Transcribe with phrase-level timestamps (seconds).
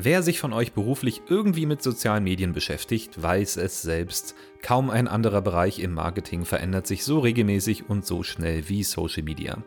[0.00, 4.36] Wer sich von euch beruflich irgendwie mit sozialen Medien beschäftigt, weiß es selbst.
[4.62, 9.24] Kaum ein anderer Bereich im Marketing verändert sich so regelmäßig und so schnell wie Social
[9.24, 9.58] Media.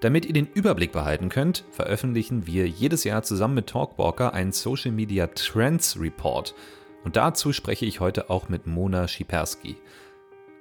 [0.00, 4.92] Damit ihr den Überblick behalten könnt, veröffentlichen wir jedes Jahr zusammen mit Talkwalker einen Social
[4.92, 6.54] Media Trends Report.
[7.04, 9.76] Und dazu spreche ich heute auch mit Mona Schiperski.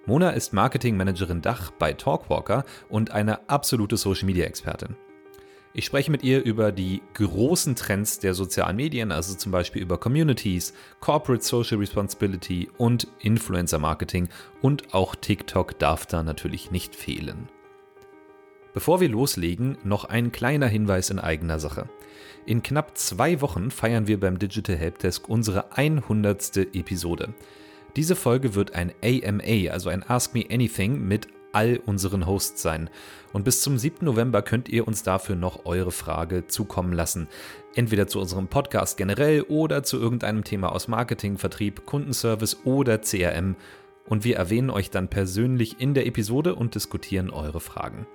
[0.07, 4.97] Mona ist Marketingmanagerin Dach bei Talkwalker und eine absolute Social Media Expertin.
[5.71, 10.00] Ich spreche mit ihr über die großen Trends der sozialen Medien, also zum Beispiel über
[10.00, 14.29] Communities, Corporate Social Responsibility und Influencer Marketing
[14.61, 17.50] und auch TikTok darf da natürlich nicht fehlen.
[18.74, 21.88] Bevor wir loslegen, noch ein kleiner Hinweis in eigener Sache.
[22.47, 26.57] In knapp zwei Wochen feiern wir beim Digital Helpdesk unsere 100.
[26.74, 27.33] Episode.
[27.96, 32.89] Diese Folge wird ein AMA, also ein Ask Me Anything mit all unseren Hosts sein.
[33.34, 34.06] Und bis zum 7.
[34.06, 37.28] November könnt ihr uns dafür noch eure Frage zukommen lassen.
[37.75, 43.56] Entweder zu unserem Podcast generell oder zu irgendeinem Thema aus Marketing, Vertrieb, Kundenservice oder CRM.
[44.08, 48.08] Und wir erwähnen euch dann persönlich in der Episode und diskutieren eure Fragen.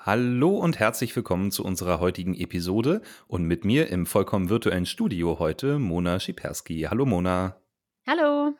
[0.05, 5.39] Hallo und herzlich willkommen zu unserer heutigen Episode und mit mir im vollkommen virtuellen Studio
[5.39, 6.81] heute Mona Schiperski.
[6.87, 7.59] Hallo Mona.
[8.05, 8.53] Hallo.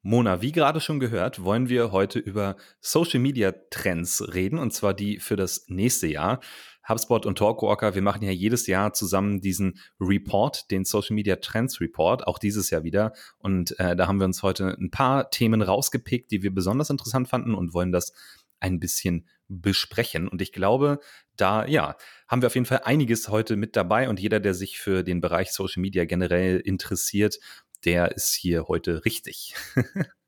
[0.00, 4.94] Mona, wie gerade schon gehört, wollen wir heute über Social Media Trends reden und zwar
[4.94, 6.40] die für das nächste Jahr.
[6.88, 11.82] HubSpot und Talkwalker, wir machen ja jedes Jahr zusammen diesen Report, den Social Media Trends
[11.82, 13.12] Report, auch dieses Jahr wieder.
[13.36, 17.28] Und äh, da haben wir uns heute ein paar Themen rausgepickt, die wir besonders interessant
[17.28, 18.14] fanden und wollen das
[18.58, 19.28] ein bisschen
[19.60, 20.28] besprechen.
[20.28, 21.00] Und ich glaube,
[21.36, 21.96] da, ja,
[22.28, 25.20] haben wir auf jeden Fall einiges heute mit dabei und jeder, der sich für den
[25.20, 27.38] Bereich Social Media generell interessiert,
[27.84, 29.54] der ist hier heute richtig.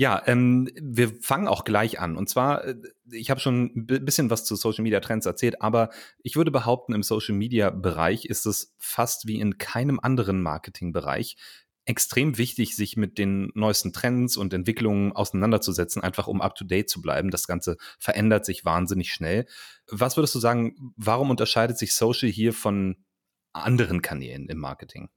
[0.00, 2.16] Ja, ähm, wir fangen auch gleich an.
[2.16, 2.76] Und zwar, äh,
[3.10, 5.90] ich habe schon ein bisschen was zu Social Media Trends erzählt, aber
[6.22, 11.36] ich würde behaupten, im Social Media Bereich ist es fast wie in keinem anderen Marketingbereich
[11.88, 17.30] extrem wichtig, sich mit den neuesten Trends und Entwicklungen auseinanderzusetzen, einfach um up-to-date zu bleiben.
[17.30, 19.46] Das Ganze verändert sich wahnsinnig schnell.
[19.90, 23.04] Was würdest du sagen, warum unterscheidet sich Social hier von
[23.54, 25.08] anderen Kanälen im Marketing?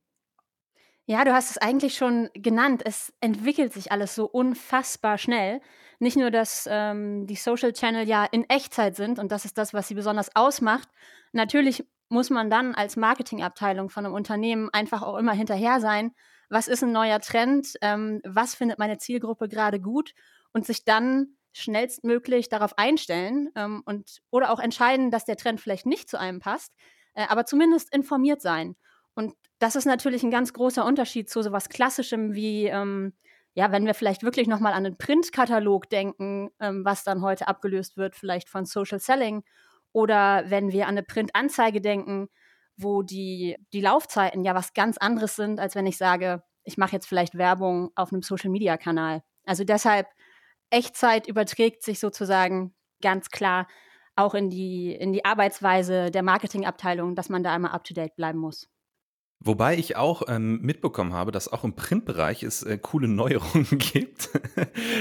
[1.06, 2.84] Ja, du hast es eigentlich schon genannt.
[2.86, 5.60] Es entwickelt sich alles so unfassbar schnell.
[6.00, 9.74] Nicht nur, dass ähm, die Social Channel ja in Echtzeit sind und das ist das,
[9.74, 10.88] was sie besonders ausmacht.
[11.34, 16.14] Natürlich muss man dann als Marketingabteilung von einem Unternehmen einfach auch immer hinterher sein
[16.52, 20.14] was ist ein neuer Trend, ähm, was findet meine Zielgruppe gerade gut
[20.54, 25.86] und sich dann schnellstmöglich darauf einstellen ähm, und oder auch entscheiden, dass der Trend vielleicht
[25.86, 26.74] nicht zu einem passt,
[27.14, 28.76] äh, aber zumindest informiert sein.
[29.16, 33.14] Und das ist natürlich ein ganz großer Unterschied zu sowas Klassischem wie ähm,
[33.54, 37.48] ja, wenn wir vielleicht wirklich noch mal an den Printkatalog denken, ähm, was dann heute
[37.48, 39.44] abgelöst wird, vielleicht von Social Selling,
[39.94, 42.30] oder wenn wir an eine Printanzeige denken,
[42.82, 46.94] wo die, die Laufzeiten ja was ganz anderes sind, als wenn ich sage, ich mache
[46.94, 49.24] jetzt vielleicht Werbung auf einem Social-Media-Kanal.
[49.46, 50.08] Also deshalb,
[50.70, 53.68] Echtzeit überträgt sich sozusagen ganz klar
[54.16, 58.68] auch in die, in die Arbeitsweise der Marketingabteilung, dass man da einmal up-to-date bleiben muss.
[59.44, 64.30] Wobei ich auch ähm, mitbekommen habe, dass auch im Printbereich es äh, coole Neuerungen gibt.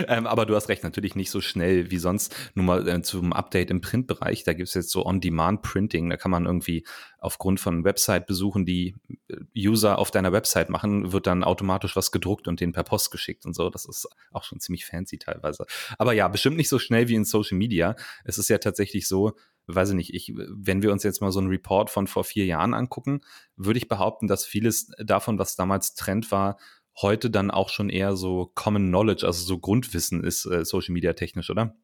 [0.09, 2.35] ähm, aber du hast recht, natürlich nicht so schnell wie sonst.
[2.55, 4.43] Nur mal äh, zum Update im Printbereich.
[4.45, 6.09] Da gibt es jetzt so On-Demand-Printing.
[6.09, 6.87] Da kann man irgendwie
[7.19, 8.97] aufgrund von Website-Besuchen, die
[9.29, 13.11] äh, User auf deiner Website machen, wird dann automatisch was gedruckt und denen per Post
[13.11, 13.69] geschickt und so.
[13.69, 15.67] Das ist auch schon ziemlich fancy teilweise.
[15.99, 17.95] Aber ja, bestimmt nicht so schnell wie in Social Media.
[18.25, 19.35] Es ist ja tatsächlich so,
[19.75, 22.47] weiß ich nicht, ich, wenn wir uns jetzt mal so einen Report von vor vier
[22.47, 23.21] Jahren angucken,
[23.57, 26.59] würde ich behaupten, dass vieles davon, was damals Trend war,
[27.01, 31.13] heute dann auch schon eher so Common Knowledge, also so Grundwissen ist, äh, Social Media
[31.13, 31.75] technisch, oder?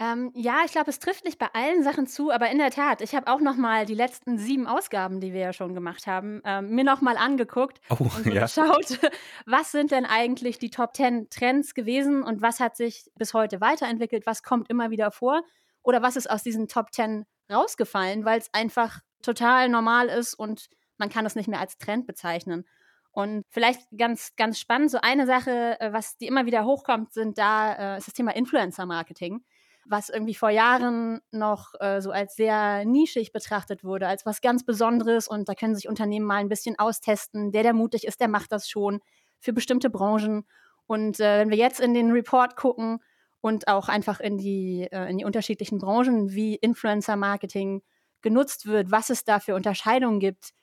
[0.00, 3.00] Ähm, ja, ich glaube, es trifft nicht bei allen Sachen zu, aber in der Tat,
[3.00, 6.42] ich habe auch noch mal die letzten sieben Ausgaben, die wir ja schon gemacht haben,
[6.44, 8.42] ähm, mir noch mal angeguckt oh, und ja.
[8.42, 8.98] geschaut,
[9.46, 13.60] was sind denn eigentlich die Top 10 Trends gewesen und was hat sich bis heute
[13.60, 15.42] weiterentwickelt, was kommt immer wieder vor
[15.84, 20.68] oder was ist aus diesen Top 10 rausgefallen, weil es einfach total normal ist und
[20.98, 22.64] man kann es nicht mehr als Trend bezeichnen.
[23.12, 27.38] Und vielleicht ganz, ganz spannend, so eine Sache, äh, was die immer wieder hochkommt, sind
[27.38, 29.44] da, äh, ist das Thema Influencer-Marketing.
[29.86, 34.64] was irgendwie vor Jahren noch äh, so als sehr nischig betrachtet wurde, als was ganz
[34.64, 37.52] Besonderes und da können sich Unternehmen mal ein bisschen austesten.
[37.52, 39.00] Der, der mutig ist, der macht das schon
[39.40, 40.46] für bestimmte Branchen.
[40.86, 43.00] Und wenn wir jetzt in den Report gucken
[43.44, 47.82] und auch einfach in die, äh, in die unterschiedlichen Branchen, wie Influencer-Marketing
[48.22, 50.54] genutzt wird, was es da für Unterscheidungen gibt,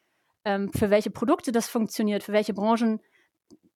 [0.46, 3.00] ähm, für welche Produkte das funktioniert, für welche Branchen,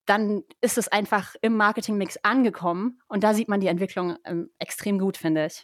[0.07, 2.99] dann ist es einfach im Marketingmix angekommen.
[3.07, 5.63] Und da sieht man die Entwicklung ähm, extrem gut, finde ich.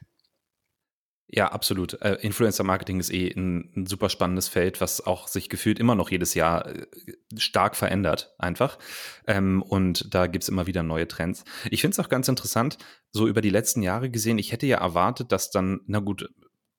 [1.34, 1.94] Ja, absolut.
[2.02, 6.12] Äh, Influencer-Marketing ist eh ein, ein, super spannendes Feld, was auch sich gefühlt immer noch
[6.12, 6.86] jedes Jahr äh,
[7.38, 8.78] stark verändert, einfach.
[9.28, 11.46] Ähm, und da gibt's immer wieder neue Trends.
[11.70, 12.78] Ich finde es auch ganz interessant,
[13.12, 16.30] so über die letzten Jahre gesehen, ich hätte ja erwartet, dass dann, na gut,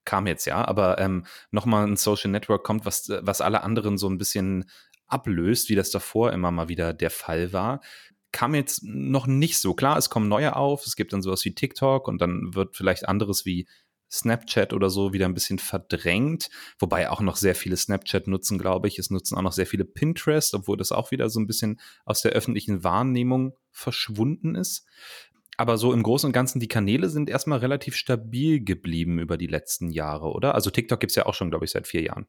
[0.05, 4.09] kam jetzt ja, aber ähm, nochmal ein Social Network kommt, was, was alle anderen so
[4.11, 4.69] ein bisschen
[5.07, 7.81] ablöst, wie das davor immer mal wieder der Fall war
[8.33, 9.99] kam jetzt noch nicht so klar.
[9.99, 10.87] Es kommen neue auf.
[10.87, 13.69] Es gibt dann sowas wie TikTok und dann wird vielleicht anderes wie
[14.13, 18.89] Snapchat oder so wieder ein bisschen verdrängt, wobei auch noch sehr viele Snapchat nutzen, glaube
[18.89, 18.99] ich.
[18.99, 22.23] Es nutzen auch noch sehr viele Pinterest, obwohl das auch wieder so ein bisschen aus
[22.23, 24.87] der öffentlichen Wahrnehmung verschwunden ist.
[25.57, 29.47] Aber so im Großen und Ganzen, die Kanäle sind erstmal relativ stabil geblieben über die
[29.47, 30.55] letzten Jahre, oder?
[30.55, 32.27] Also TikTok gibt es ja auch schon, glaube ich, seit vier Jahren.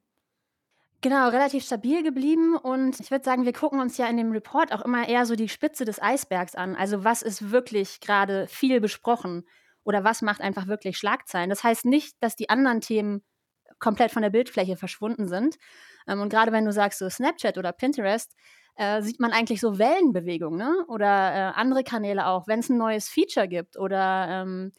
[1.02, 4.72] Genau, relativ stabil geblieben und ich würde sagen, wir gucken uns ja in dem Report
[4.72, 6.78] auch immer eher so die Spitze des Eisbergs an.
[6.78, 9.44] Also was ist wirklich gerade viel besprochen?
[9.84, 11.50] Oder was macht einfach wirklich Schlagzeilen.
[11.50, 13.24] Das heißt nicht, dass die anderen Themen
[13.80, 15.58] komplett von der Bildfläche verschwunden sind.
[16.08, 18.34] Ähm, und gerade wenn du sagst, so Snapchat oder Pinterest,
[18.76, 20.86] äh, sieht man eigentlich so Wellenbewegungen ne?
[20.88, 24.72] oder äh, andere Kanäle auch, wenn es ein neues Feature gibt oder ähm,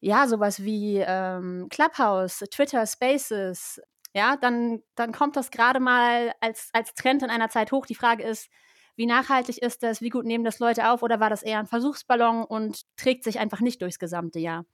[0.00, 3.80] ja, sowas wie ähm, Clubhouse, Twitter Spaces,
[4.14, 7.86] ja, dann, dann kommt das gerade mal als, als Trend in einer Zeit hoch.
[7.86, 8.48] Die Frage ist,
[8.96, 10.00] wie nachhaltig ist das?
[10.00, 11.02] Wie gut nehmen das Leute auf?
[11.02, 14.64] Oder war das eher ein Versuchsballon und trägt sich einfach nicht durchs gesamte Jahr?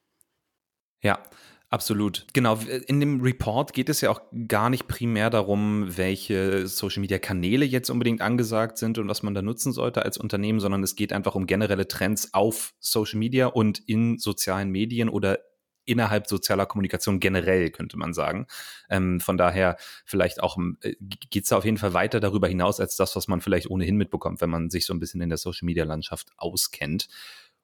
[1.03, 1.23] Ja,
[1.69, 2.27] Absolut.
[2.33, 2.59] Genau.
[2.87, 7.65] In dem Report geht es ja auch gar nicht primär darum, welche Social Media Kanäle
[7.65, 11.13] jetzt unbedingt angesagt sind und was man da nutzen sollte als Unternehmen, sondern es geht
[11.13, 15.41] einfach um generelle Trends auf Social Media und in sozialen Medien oder
[15.87, 18.47] innerhalb sozialer Kommunikation generell, könnte man sagen.
[18.91, 22.97] Ähm, von daher vielleicht auch äh, geht es auf jeden Fall weiter darüber hinaus als
[22.97, 26.33] das, was man vielleicht ohnehin mitbekommt, wenn man sich so ein bisschen in der Social-Media-Landschaft
[26.37, 27.09] auskennt.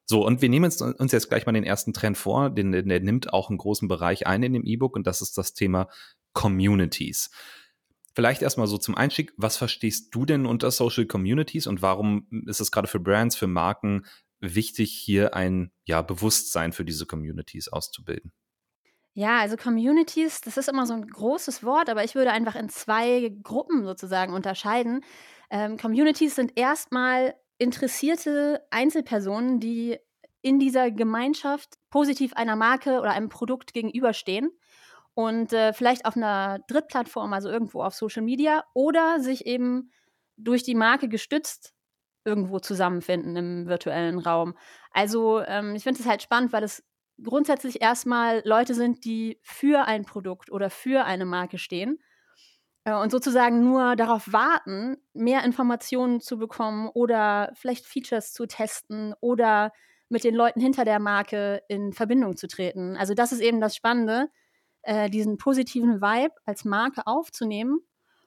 [0.05, 2.99] So, und wir nehmen uns, uns jetzt gleich mal den ersten Trend vor, den, der
[2.99, 5.87] nimmt auch einen großen Bereich ein in dem E-Book und das ist das Thema
[6.33, 7.29] Communities.
[8.15, 12.59] Vielleicht erstmal so zum Einstieg, was verstehst du denn unter Social Communities und warum ist
[12.59, 14.05] es gerade für Brands, für Marken
[14.43, 18.31] wichtig, hier ein ja, Bewusstsein für diese Communities auszubilden?
[19.15, 22.69] Ja, also Communities, das ist immer so ein großes Wort, aber ich würde einfach in
[22.69, 25.05] zwei Gruppen sozusagen unterscheiden.
[25.51, 29.97] Ähm, Communities sind erstmal interessierte Einzelpersonen, die
[30.41, 34.49] in dieser Gemeinschaft positiv einer Marke oder einem Produkt gegenüberstehen
[35.13, 39.91] und äh, vielleicht auf einer Drittplattform, also irgendwo auf Social Media oder sich eben
[40.37, 41.72] durch die Marke gestützt
[42.25, 44.55] irgendwo zusammenfinden im virtuellen Raum.
[44.91, 46.83] Also ähm, ich finde es halt spannend, weil es
[47.21, 51.99] grundsätzlich erstmal Leute sind, die für ein Produkt oder für eine Marke stehen
[52.85, 59.13] äh, und sozusagen nur darauf warten, mehr Informationen zu bekommen oder vielleicht Features zu testen
[59.19, 59.71] oder
[60.09, 62.97] mit den Leuten hinter der Marke in Verbindung zu treten.
[62.97, 64.29] Also das ist eben das Spannende,
[64.83, 67.79] äh, diesen positiven Vibe als Marke aufzunehmen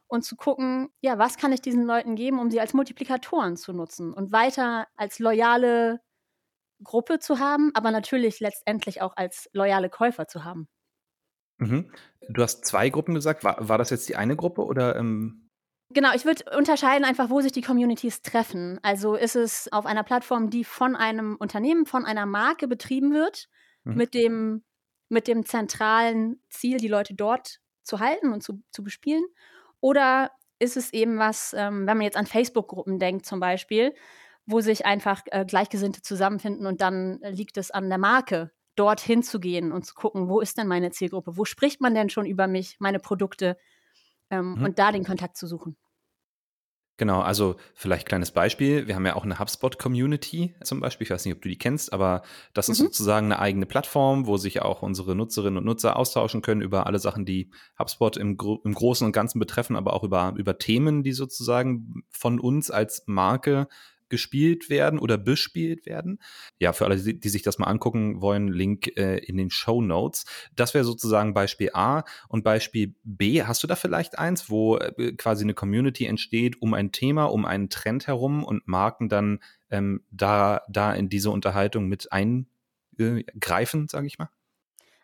[0.08, 3.72] und zu gucken, ja, was kann ich diesen Leuten geben, um sie als Multiplikatoren zu
[3.72, 6.00] nutzen und weiter als loyale
[6.82, 10.68] Gruppe zu haben, aber natürlich letztendlich auch als loyale Käufer zu haben.
[11.58, 11.90] Mhm.
[12.28, 13.44] Du hast zwei Gruppen gesagt.
[13.44, 14.96] War, war das jetzt die eine Gruppe oder?
[14.96, 15.48] Ähm
[15.90, 18.80] Genau, ich würde unterscheiden einfach, wo sich die Communities treffen.
[18.82, 23.48] Also ist es auf einer Plattform, die von einem Unternehmen, von einer Marke betrieben wird,
[23.84, 23.94] mhm.
[23.94, 24.64] mit, dem,
[25.08, 29.24] mit dem zentralen Ziel, die Leute dort zu halten und zu, zu bespielen.
[29.80, 33.94] Oder ist es eben was, ähm, wenn man jetzt an Facebook-Gruppen denkt zum Beispiel,
[34.46, 39.40] wo sich einfach äh, Gleichgesinnte zusammenfinden und dann liegt es an der Marke, dorthin zu
[39.40, 41.36] gehen und zu gucken, wo ist denn meine Zielgruppe?
[41.36, 43.56] Wo spricht man denn schon über mich, meine Produkte
[44.30, 44.64] ähm, mhm.
[44.64, 45.76] und da den Kontakt zu suchen?
[46.98, 48.86] Genau, also vielleicht kleines Beispiel.
[48.86, 51.04] Wir haben ja auch eine HubSpot-Community zum Beispiel.
[51.04, 52.22] Ich weiß nicht, ob du die kennst, aber
[52.54, 52.84] das ist mhm.
[52.84, 56.98] sozusagen eine eigene Plattform, wo sich auch unsere Nutzerinnen und Nutzer austauschen können über alle
[56.98, 61.12] Sachen, die HubSpot im, im Großen und Ganzen betreffen, aber auch über, über Themen, die
[61.12, 63.68] sozusagen von uns als Marke
[64.08, 66.18] gespielt werden oder bespielt werden.
[66.58, 69.80] Ja, für alle, die, die sich das mal angucken wollen, Link äh, in den Show
[69.82, 70.24] Notes.
[70.54, 72.04] Das wäre sozusagen Beispiel A.
[72.28, 76.74] Und Beispiel B, hast du da vielleicht eins, wo äh, quasi eine Community entsteht um
[76.74, 81.86] ein Thema, um einen Trend herum und Marken dann ähm, da, da in diese Unterhaltung
[81.88, 84.30] mit eingreifen, sage ich mal?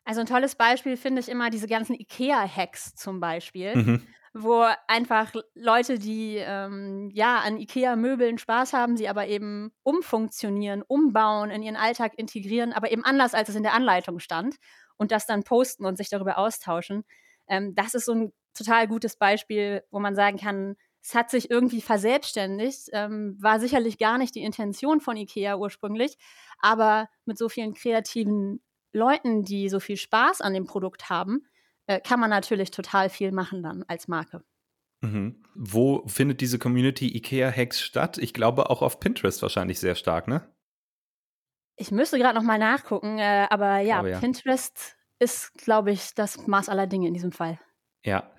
[0.04, 4.02] Also ein tolles Beispiel finde ich immer diese ganzen IKEA-Hacks zum Beispiel, mhm.
[4.34, 11.50] Wo einfach Leute, die ähm, ja an IKEA-Möbeln Spaß haben, sie aber eben umfunktionieren, umbauen,
[11.50, 14.56] in ihren Alltag integrieren, aber eben anders, als es in der Anleitung stand
[14.96, 17.04] und das dann posten und sich darüber austauschen.
[17.46, 21.50] Ähm, das ist so ein total gutes Beispiel, wo man sagen kann, es hat sich
[21.50, 26.16] irgendwie verselbstständigt, ähm, war sicherlich gar nicht die Intention von IKEA ursprünglich,
[26.58, 28.62] aber mit so vielen kreativen
[28.92, 31.46] Leuten, die so viel Spaß an dem Produkt haben,
[31.86, 34.44] äh, kann man natürlich total viel machen dann als Marke.
[35.02, 35.42] Mhm.
[35.54, 38.18] Wo findet diese Community IKEA-Hacks statt?
[38.18, 40.48] Ich glaube auch auf Pinterest wahrscheinlich sehr stark, ne?
[41.76, 46.46] Ich müsste gerade noch mal nachgucken, äh, aber ja, ja, Pinterest ist, glaube ich, das
[46.46, 47.58] Maß aller Dinge in diesem Fall.
[48.04, 48.32] Ja,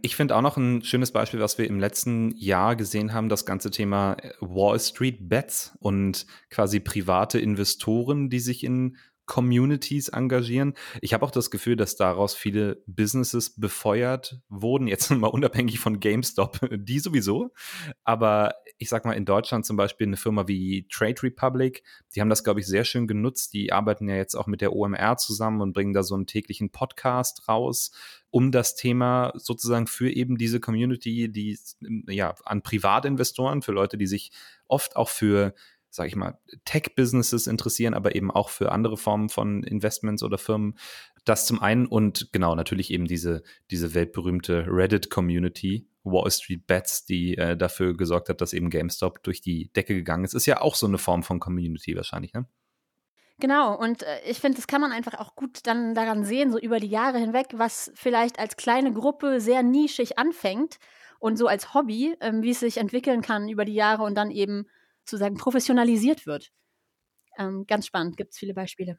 [0.00, 3.44] ich finde auch noch ein schönes Beispiel, was wir im letzten Jahr gesehen haben, das
[3.44, 8.96] ganze Thema äh, Wall Street Bets und quasi private Investoren, die sich in
[9.28, 10.74] Communities engagieren.
[11.02, 16.00] Ich habe auch das Gefühl, dass daraus viele Businesses befeuert wurden, jetzt mal unabhängig von
[16.00, 17.52] GameStop, die sowieso.
[18.02, 21.82] Aber ich sag mal, in Deutschland zum Beispiel eine Firma wie Trade Republic,
[22.14, 23.52] die haben das, glaube ich, sehr schön genutzt.
[23.52, 26.70] Die arbeiten ja jetzt auch mit der OMR zusammen und bringen da so einen täglichen
[26.70, 27.90] Podcast raus,
[28.30, 31.58] um das Thema sozusagen für eben diese Community, die
[32.06, 34.32] ja an Privatinvestoren, für Leute, die sich
[34.68, 35.54] oft auch für
[35.90, 40.78] sage ich mal, Tech-Businesses interessieren, aber eben auch für andere Formen von Investments oder Firmen.
[41.24, 47.36] Das zum einen und genau, natürlich eben diese, diese weltberühmte Reddit-Community, Wall Street Bets, die
[47.36, 50.34] äh, dafür gesorgt hat, dass eben GameStop durch die Decke gegangen ist.
[50.34, 52.46] Ist ja auch so eine Form von Community wahrscheinlich, ne?
[53.40, 56.58] Genau, und äh, ich finde, das kann man einfach auch gut dann daran sehen, so
[56.58, 60.78] über die Jahre hinweg, was vielleicht als kleine Gruppe sehr nischig anfängt
[61.20, 64.32] und so als Hobby, ähm, wie es sich entwickeln kann über die Jahre und dann
[64.32, 64.66] eben
[65.08, 66.50] sozusagen professionalisiert wird.
[67.38, 68.98] Ähm, ganz spannend, gibt es viele Beispiele.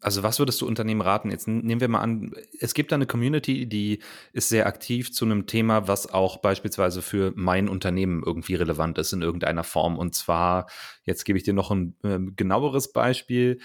[0.00, 1.30] Also was würdest du Unternehmen raten?
[1.30, 4.00] Jetzt nehmen wir mal an, es gibt da eine Community, die
[4.32, 9.12] ist sehr aktiv zu einem Thema, was auch beispielsweise für mein Unternehmen irgendwie relevant ist
[9.12, 9.96] in irgendeiner Form.
[9.96, 10.66] Und zwar,
[11.04, 13.60] jetzt gebe ich dir noch ein äh, genaueres Beispiel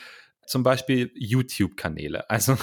[0.46, 2.30] zum Beispiel YouTube-Kanäle.
[2.30, 2.56] Also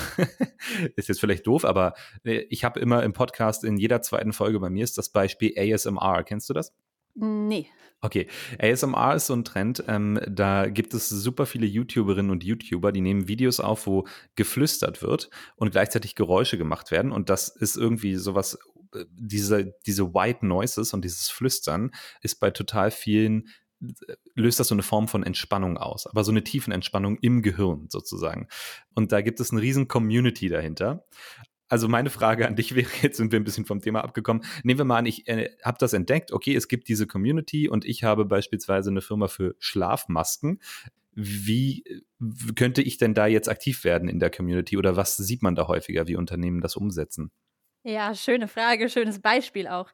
[0.96, 4.60] ist jetzt vielleicht doof, aber äh, ich habe immer im Podcast in jeder zweiten Folge
[4.60, 6.22] bei mir ist das Beispiel ASMR.
[6.24, 6.72] Kennst du das?
[7.14, 7.68] Nee.
[8.00, 8.28] Okay,
[8.59, 9.83] ASMR ist so ein Trend.
[9.88, 15.00] Ähm, da gibt es super viele YouTuberinnen und YouTuber, die nehmen Videos auf, wo geflüstert
[15.00, 17.12] wird und gleichzeitig Geräusche gemacht werden.
[17.12, 18.59] Und das ist irgendwie sowas,
[18.94, 23.49] äh, diese, diese White Noises und dieses Flüstern ist bei total vielen
[23.80, 27.40] äh, löst das so eine Form von Entspannung aus, aber so eine tiefen Entspannung im
[27.40, 28.49] Gehirn sozusagen.
[28.94, 31.06] Und da gibt es eine riesen Community dahinter.
[31.68, 34.44] Also meine Frage an dich wäre, jetzt sind wir ein bisschen vom Thema abgekommen.
[34.62, 37.85] Nehmen wir mal an, ich äh, habe das entdeckt, okay, es gibt diese Community und
[37.85, 40.61] ich habe beispielsweise eine Firma für Schlafmasken.
[41.12, 41.85] Wie
[42.56, 45.68] könnte ich denn da jetzt aktiv werden in der Community oder was sieht man da
[45.68, 47.30] häufiger, wie Unternehmen das umsetzen?
[47.85, 49.90] Ja, schöne Frage, schönes Beispiel auch.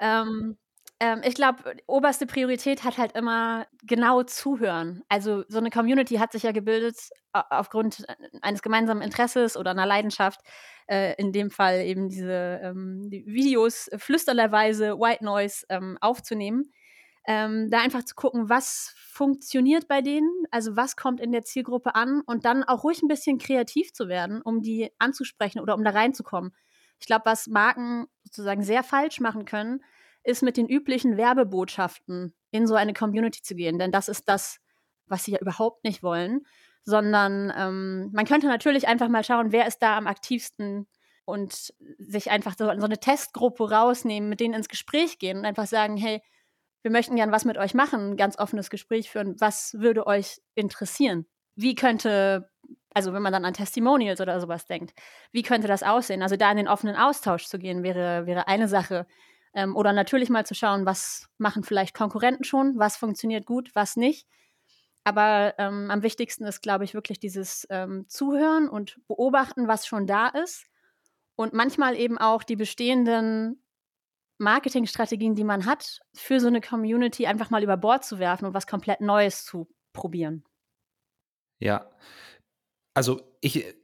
[0.00, 0.56] Ähm,
[1.00, 5.02] ähm, ich glaube, oberste Priorität hat halt immer genau zuhören.
[5.08, 6.96] Also so eine Community hat sich ja gebildet
[7.32, 10.40] aufgrund äh, eines gemeinsamen Interesses oder einer Leidenschaft.
[10.86, 16.70] Äh, in dem Fall eben diese ähm, die Videos flüsterlerweise White Noise ähm, aufzunehmen.
[17.26, 21.94] Ähm, da einfach zu gucken, was funktioniert bei denen, also was kommt in der Zielgruppe
[21.94, 25.84] an und dann auch ruhig ein bisschen kreativ zu werden, um die anzusprechen oder um
[25.84, 26.54] da reinzukommen.
[27.00, 29.80] Ich glaube, was Marken sozusagen sehr falsch machen können,
[30.24, 33.78] ist mit den üblichen Werbebotschaften in so eine Community zu gehen.
[33.78, 34.58] Denn das ist das,
[35.06, 36.46] was sie ja überhaupt nicht wollen.
[36.84, 40.86] Sondern ähm, man könnte natürlich einfach mal schauen, wer ist da am aktivsten
[41.24, 45.66] und sich einfach so, so eine Testgruppe rausnehmen, mit denen ins Gespräch gehen und einfach
[45.66, 46.22] sagen, hey,
[46.82, 49.40] wir möchten gern was mit euch machen, ein ganz offenes Gespräch führen.
[49.40, 51.26] Was würde euch interessieren?
[51.56, 52.50] Wie könnte,
[52.92, 54.92] also wenn man dann an Testimonials oder sowas denkt,
[55.32, 56.22] wie könnte das aussehen?
[56.22, 59.06] Also da in den offenen Austausch zu gehen, wäre, wäre eine Sache.
[59.54, 63.96] Ähm, oder natürlich mal zu schauen, was machen vielleicht Konkurrenten schon, was funktioniert gut, was
[63.96, 64.26] nicht.
[65.04, 70.06] Aber ähm, am wichtigsten ist, glaube ich, wirklich dieses ähm, Zuhören und beobachten, was schon
[70.06, 70.66] da ist.
[71.36, 73.62] Und manchmal eben auch die bestehenden
[74.38, 78.54] Marketingstrategien, die man hat, für so eine Community einfach mal über Bord zu werfen und
[78.54, 80.44] was komplett Neues zu probieren.
[81.58, 81.90] Ja.
[82.94, 83.74] Also ich,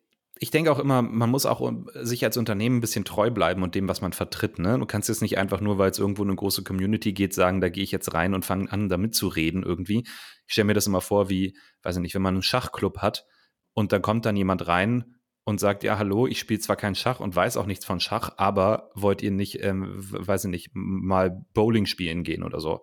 [0.43, 3.75] ich denke auch immer, man muss auch sich als Unternehmen ein bisschen treu bleiben und
[3.75, 4.59] dem, was man vertritt.
[4.59, 4.79] Ne?
[4.79, 7.69] Du kannst jetzt nicht einfach nur, weil es irgendwo eine große Community geht, sagen, da
[7.69, 9.99] gehe ich jetzt rein und fange an, damit zu reden irgendwie.
[10.47, 13.27] Ich stelle mir das immer vor, wie, weiß ich nicht, wenn man einen Schachclub hat
[13.75, 17.21] und dann kommt dann jemand rein und sagt, ja, hallo, ich spiele zwar kein Schach
[17.21, 21.45] und weiß auch nichts von Schach, aber wollt ihr nicht, ähm, weiß ich nicht, mal
[21.53, 22.81] Bowling spielen gehen oder so?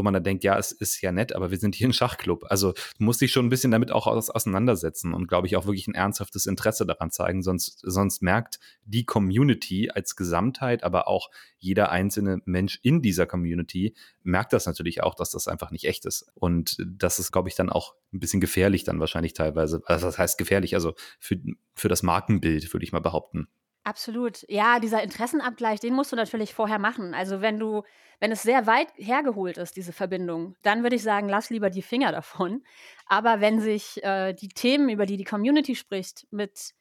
[0.00, 2.46] Wo man dann denkt, ja, es ist ja nett, aber wir sind hier ein Schachclub.
[2.48, 5.88] Also du musst dich schon ein bisschen damit auch auseinandersetzen und glaube ich auch wirklich
[5.88, 11.28] ein ernsthaftes Interesse daran zeigen, sonst, sonst merkt die Community als Gesamtheit, aber auch
[11.58, 16.06] jeder einzelne Mensch in dieser Community merkt das natürlich auch, dass das einfach nicht echt
[16.06, 16.30] ist.
[16.32, 19.82] Und das ist, glaube ich, dann auch ein bisschen gefährlich dann wahrscheinlich teilweise.
[19.84, 21.36] Also das heißt gefährlich, also für,
[21.74, 23.48] für das Markenbild, würde ich mal behaupten.
[23.84, 24.44] Absolut.
[24.48, 27.14] Ja, dieser Interessenabgleich, den musst du natürlich vorher machen.
[27.14, 27.82] Also wenn du,
[28.20, 31.82] wenn es sehr weit hergeholt ist, diese Verbindung, dann würde ich sagen, lass lieber die
[31.82, 32.62] Finger davon.
[33.06, 36.72] Aber wenn sich äh, die Themen, über die die Community spricht, mit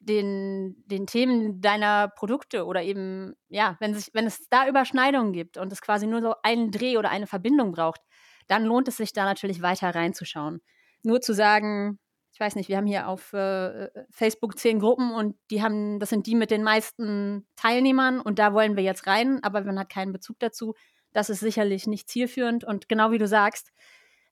[0.00, 5.58] den, den Themen deiner Produkte oder eben, ja, wenn, sich, wenn es da Überschneidungen gibt
[5.58, 8.00] und es quasi nur so einen Dreh oder eine Verbindung braucht,
[8.48, 10.62] dann lohnt es sich da natürlich weiter reinzuschauen.
[11.02, 11.98] Nur zu sagen,
[12.32, 16.10] ich weiß nicht, wir haben hier auf äh, Facebook zehn Gruppen und die haben, das
[16.10, 19.90] sind die mit den meisten Teilnehmern und da wollen wir jetzt rein, aber man hat
[19.90, 20.74] keinen Bezug dazu.
[21.12, 23.72] Das ist sicherlich nicht zielführend und genau wie du sagst,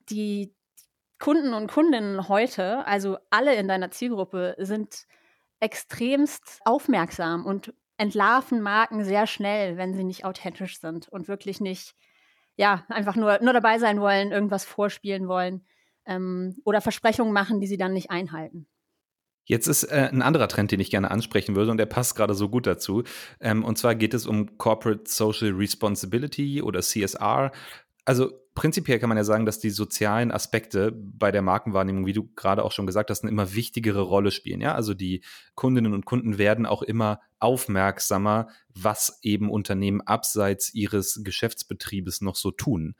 [0.09, 0.53] die
[1.19, 5.05] Kunden und Kundinnen heute, also alle in deiner Zielgruppe, sind
[5.59, 11.95] extremst aufmerksam und entlarven Marken sehr schnell, wenn sie nicht authentisch sind und wirklich nicht,
[12.55, 15.65] ja, einfach nur, nur dabei sein wollen, irgendwas vorspielen wollen
[16.05, 18.67] ähm, oder Versprechungen machen, die sie dann nicht einhalten.
[19.49, 22.35] Jetzt ist äh, ein anderer Trend, den ich gerne ansprechen würde, und der passt gerade
[22.35, 23.03] so gut dazu.
[23.39, 27.51] Ähm, und zwar geht es um Corporate Social Responsibility oder CSR.
[28.05, 32.29] Also prinzipiell kann man ja sagen, dass die sozialen Aspekte bei der Markenwahrnehmung, wie du
[32.35, 34.61] gerade auch schon gesagt hast, eine immer wichtigere Rolle spielen.
[34.61, 35.23] Ja, also die
[35.55, 42.51] Kundinnen und Kunden werden auch immer aufmerksamer, was eben Unternehmen abseits ihres Geschäftsbetriebes noch so
[42.51, 42.95] tun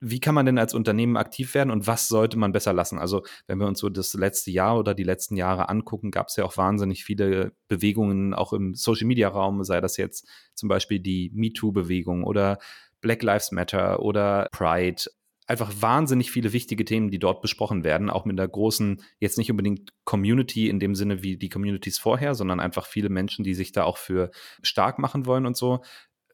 [0.00, 2.98] wie kann man denn als Unternehmen aktiv werden und was sollte man besser lassen?
[2.98, 6.36] Also, wenn wir uns so das letzte Jahr oder die letzten Jahre angucken, gab es
[6.36, 11.00] ja auch wahnsinnig viele Bewegungen, auch im Social Media Raum, sei das jetzt zum Beispiel
[11.00, 12.58] die MeToo-Bewegung oder
[13.02, 15.04] Black Lives Matter oder Pride.
[15.46, 19.50] Einfach wahnsinnig viele wichtige Themen, die dort besprochen werden, auch mit einer großen, jetzt nicht
[19.50, 23.72] unbedingt Community in dem Sinne wie die Communities vorher, sondern einfach viele Menschen, die sich
[23.72, 24.30] da auch für
[24.62, 25.80] stark machen wollen und so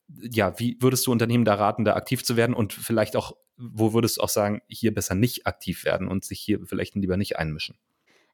[0.08, 3.92] ja, wie würdest du Unternehmen da raten, da aktiv zu werden und vielleicht auch, wo
[3.92, 7.38] würdest du auch sagen, hier besser nicht aktiv werden und sich hier vielleicht lieber nicht
[7.38, 7.78] einmischen?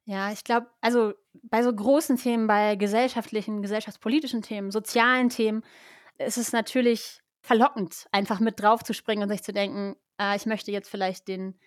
[0.05, 5.63] Ja, ich glaube, also bei so großen Themen, bei gesellschaftlichen, gesellschaftspolitischen Themen, sozialen Themen,
[6.19, 10.47] ist es natürlich verlockend, einfach mit drauf zu springen und sich zu denken, äh, ich
[10.47, 11.59] möchte jetzt vielleicht den,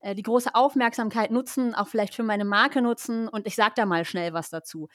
[0.00, 3.86] äh, die große Aufmerksamkeit nutzen, auch vielleicht für meine Marke nutzen und ich sage da
[3.86, 4.88] mal schnell was dazu.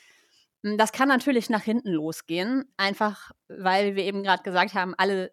[0.64, 5.32] Hm, das kann natürlich nach hinten losgehen, einfach weil wir eben gerade gesagt haben, alle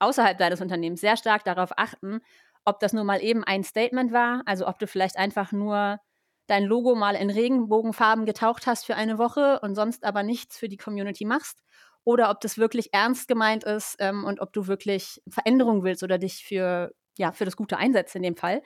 [0.00, 2.20] außerhalb deines Unternehmens sehr stark darauf achten,
[2.64, 5.98] ob das nur mal eben ein Statement war, also ob du vielleicht einfach nur
[6.46, 10.68] dein Logo mal in Regenbogenfarben getaucht hast für eine Woche und sonst aber nichts für
[10.68, 11.62] die Community machst,
[12.04, 16.16] oder ob das wirklich ernst gemeint ist ähm, und ob du wirklich Veränderung willst oder
[16.18, 18.62] dich für, ja, für das Gute einsetzt in dem Fall.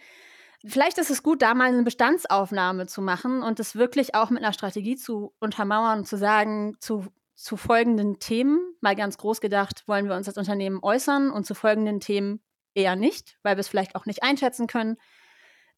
[0.64, 4.42] Vielleicht ist es gut, da mal eine Bestandsaufnahme zu machen und es wirklich auch mit
[4.42, 9.83] einer Strategie zu untermauern und zu sagen, zu, zu folgenden Themen, mal ganz groß gedacht,
[9.88, 12.40] wollen wir uns als Unternehmen äußern und zu folgenden Themen
[12.75, 14.98] eher nicht, weil wir es vielleicht auch nicht einschätzen können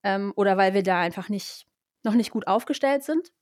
[0.03, 1.67] ähm, oder weil wir da einfach nicht,
[2.03, 3.33] noch nicht gut aufgestellt sind.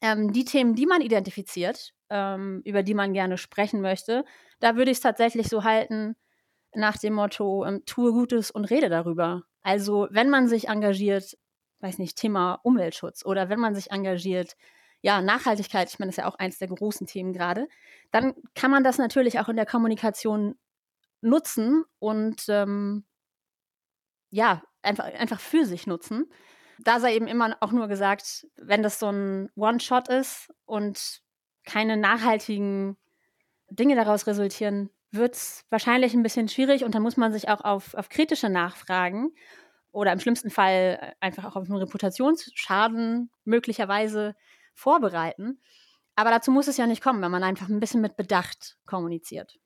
[0.00, 4.24] Ähm, die Themen, die man identifiziert, ähm, über die man gerne sprechen möchte,
[4.58, 6.16] da würde ich es tatsächlich so halten,
[6.74, 9.44] nach dem Motto, ähm, tue Gutes und rede darüber.
[9.62, 11.36] Also wenn man sich engagiert,
[11.80, 14.56] weiß nicht, Thema Umweltschutz oder wenn man sich engagiert,
[15.00, 17.68] ja, Nachhaltigkeit, ich meine, das ist ja auch eins der großen Themen gerade,
[18.12, 20.56] dann kann man das natürlich auch in der Kommunikation
[21.20, 23.04] nutzen und ähm,
[24.30, 26.30] ja, einfach, einfach für sich nutzen.
[26.78, 31.20] Da sei eben immer auch nur gesagt, wenn das so ein One-Shot ist und
[31.64, 32.96] keine nachhaltigen
[33.70, 37.60] Dinge daraus resultieren, wird es wahrscheinlich ein bisschen schwierig und dann muss man sich auch
[37.62, 39.32] auf, auf kritische Nachfragen
[39.92, 44.34] oder im schlimmsten Fall äh, einfach auch auf einen Reputationsschaden möglicherweise
[44.74, 45.60] vorbereiten.
[46.16, 49.58] Aber dazu muss es ja nicht kommen, wenn man einfach ein bisschen mit Bedacht kommuniziert.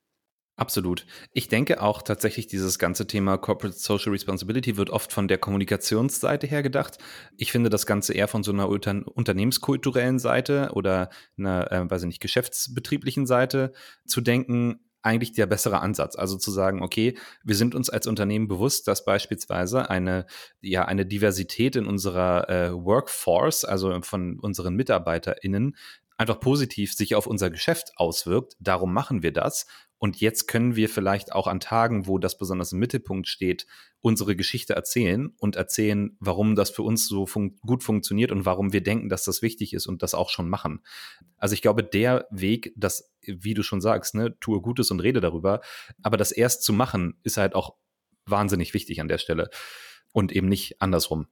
[0.58, 1.04] Absolut.
[1.32, 6.46] Ich denke auch tatsächlich, dieses ganze Thema Corporate Social Responsibility wird oft von der Kommunikationsseite
[6.46, 6.96] her gedacht.
[7.36, 12.02] Ich finde das Ganze eher von so einer unter unternehmenskulturellen Seite oder einer, äh, weiß
[12.02, 13.74] ich nicht, geschäftsbetrieblichen Seite
[14.06, 16.16] zu denken eigentlich der bessere Ansatz.
[16.16, 20.26] Also zu sagen, okay, wir sind uns als Unternehmen bewusst, dass beispielsweise eine,
[20.60, 25.76] ja, eine Diversität in unserer äh, Workforce, also von unseren MitarbeiterInnen,
[26.16, 28.56] einfach positiv sich auf unser Geschäft auswirkt.
[28.60, 29.66] Darum machen wir das.
[29.98, 33.66] Und jetzt können wir vielleicht auch an Tagen, wo das besonders im Mittelpunkt steht,
[34.00, 38.74] unsere Geschichte erzählen und erzählen, warum das für uns so fun gut funktioniert und warum
[38.74, 40.82] wir denken, dass das wichtig ist und das auch schon machen.
[41.38, 45.20] Also ich glaube, der Weg, das, wie du schon sagst, ne, tue Gutes und rede
[45.20, 45.62] darüber,
[46.02, 47.76] aber das erst zu machen, ist halt auch
[48.26, 49.48] wahnsinnig wichtig an der Stelle
[50.12, 51.26] und eben nicht andersrum.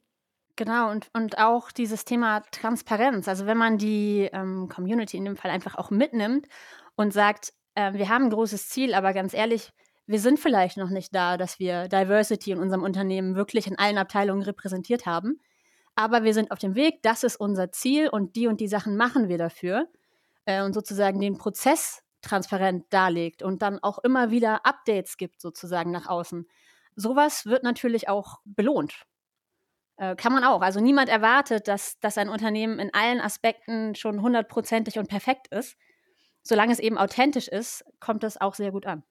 [0.57, 3.27] Genau, und, und auch dieses Thema Transparenz.
[3.27, 6.47] Also wenn man die ähm, Community in dem Fall einfach auch mitnimmt
[6.95, 9.73] und sagt, äh, wir haben ein großes Ziel, aber ganz ehrlich,
[10.07, 13.99] wir sind vielleicht noch nicht da, dass wir Diversity in unserem Unternehmen wirklich in allen
[13.99, 15.41] Abteilungen repräsentiert haben.
[15.97, 18.97] Aber wir sind auf dem Weg, das ist unser Ziel und die und die Sachen
[18.97, 19.89] machen wir dafür.
[20.45, 25.91] Äh, und sozusagen den Prozess transparent darlegt und dann auch immer wieder Updates gibt, sozusagen
[25.91, 26.47] nach außen.
[26.97, 29.05] Sowas wird natürlich auch belohnt.
[29.97, 30.61] Äh, kann man auch.
[30.61, 35.77] Also niemand erwartet, dass, dass ein Unternehmen in allen Aspekten schon hundertprozentig und perfekt ist.
[36.43, 39.05] Solange es eben authentisch ist, kommt das auch sehr gut an.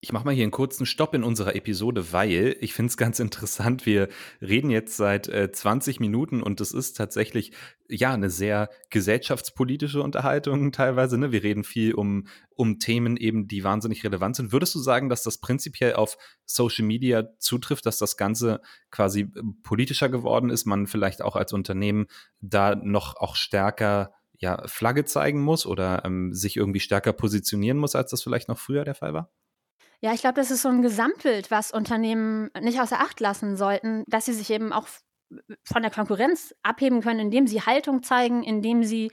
[0.00, 3.18] Ich mache mal hier einen kurzen Stopp in unserer Episode, weil ich finde es ganz
[3.18, 3.84] interessant.
[3.84, 4.08] Wir
[4.40, 7.52] reden jetzt seit äh, 20 Minuten und es ist tatsächlich
[7.88, 11.18] ja eine sehr gesellschaftspolitische Unterhaltung teilweise.
[11.18, 11.32] Ne?
[11.32, 14.52] Wir reden viel um, um Themen eben, die wahnsinnig relevant sind.
[14.52, 18.60] Würdest du sagen, dass das prinzipiell auf Social Media zutrifft, dass das Ganze
[18.92, 22.06] quasi äh, politischer geworden ist, man vielleicht auch als Unternehmen
[22.40, 27.96] da noch auch stärker ja, Flagge zeigen muss oder ähm, sich irgendwie stärker positionieren muss,
[27.96, 29.32] als das vielleicht noch früher der Fall war?
[30.00, 34.04] Ja, ich glaube, das ist so ein Gesamtbild, was Unternehmen nicht außer Acht lassen sollten,
[34.06, 34.86] dass sie sich eben auch
[35.64, 39.10] von der Konkurrenz abheben können, indem sie Haltung zeigen, indem sie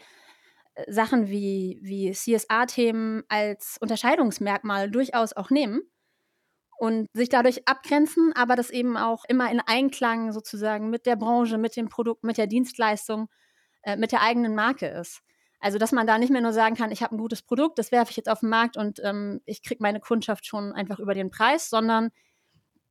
[0.75, 5.81] äh, Sachen wie, wie CSA-Themen als Unterscheidungsmerkmal durchaus auch nehmen
[6.77, 11.57] und sich dadurch abgrenzen, aber das eben auch immer in Einklang sozusagen mit der Branche,
[11.57, 13.27] mit dem Produkt, mit der Dienstleistung,
[13.83, 15.21] äh, mit der eigenen Marke ist.
[15.65, 17.91] Also, dass man da nicht mehr nur sagen kann, ich habe ein gutes Produkt, das
[17.91, 21.15] werfe ich jetzt auf den Markt und ähm, ich kriege meine Kundschaft schon einfach über
[21.15, 22.11] den Preis, sondern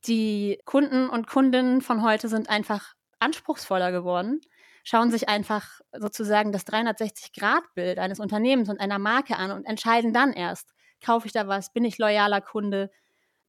[0.07, 4.41] die Kunden und Kundinnen von heute sind einfach anspruchsvoller geworden,
[4.83, 10.33] schauen sich einfach sozusagen das 360-Grad-Bild eines Unternehmens und einer Marke an und entscheiden dann
[10.33, 12.91] erst, kaufe ich da was, bin ich loyaler Kunde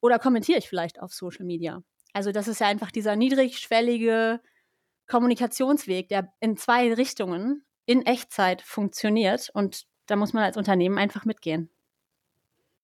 [0.00, 1.82] oder kommentiere ich vielleicht auf Social Media.
[2.12, 4.40] Also das ist ja einfach dieser niedrigschwellige
[5.08, 9.50] Kommunikationsweg, der in zwei Richtungen in Echtzeit funktioniert.
[9.54, 11.70] Und da muss man als Unternehmen einfach mitgehen.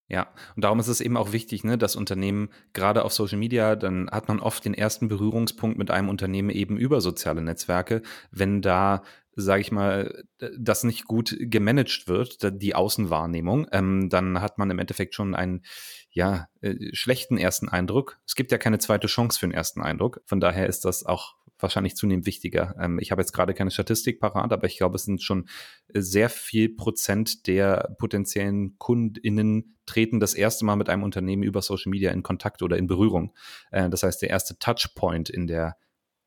[0.09, 3.77] Ja, und darum ist es eben auch wichtig, ne, dass Unternehmen gerade auf Social Media,
[3.77, 8.03] dann hat man oft den ersten Berührungspunkt mit einem Unternehmen eben über soziale Netzwerke.
[8.31, 9.05] Wenn da,
[9.37, 10.25] sage ich mal,
[10.59, 15.62] das nicht gut gemanagt wird, die Außenwahrnehmung, ähm, dann hat man im Endeffekt schon einen
[16.11, 18.19] ja äh, schlechten ersten Eindruck.
[18.27, 20.21] Es gibt ja keine zweite Chance für den ersten Eindruck.
[20.27, 22.75] Von daher ist das auch wahrscheinlich zunehmend wichtiger.
[22.79, 25.48] Ähm, ich habe jetzt gerade keine Statistik parat, aber ich glaube, es sind schon
[25.88, 31.62] äh, sehr viel Prozent der potenziellen KundInnen treten das erste Mal mit einem Unternehmen über
[31.62, 33.35] Social Media in Kontakt oder in Berührung.
[33.70, 35.77] Äh, das heißt, der erste Touchpoint in der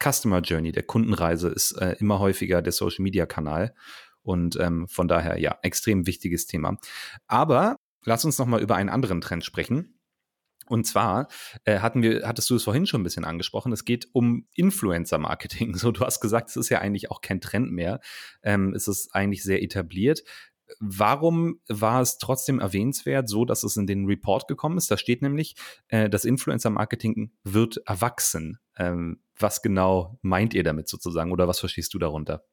[0.04, 3.74] Customer Journey, der Kundenreise, ist äh, immer häufiger der Social Media Kanal.
[4.22, 6.78] Und ähm, von daher, ja, extrem wichtiges Thema.
[7.28, 9.95] Aber lass uns noch mal über einen anderen Trend sprechen
[10.68, 11.28] und zwar
[11.64, 15.76] äh, hatten wir, hattest du es vorhin schon ein bisschen angesprochen, es geht um Influencer-Marketing.
[15.86, 18.00] So, du hast gesagt, es ist ja eigentlich auch kein Trend mehr.
[18.42, 20.24] Ähm, es ist eigentlich sehr etabliert.
[20.80, 24.90] Warum war es trotzdem erwähnenswert, so dass es in den Report gekommen ist?
[24.90, 25.56] Da steht nämlich,
[25.90, 28.60] äh, das Influencer-Marketing wird erwachsen.
[28.78, 32.44] Ähm, was genau meint ihr damit sozusagen oder was verstehst du darunter?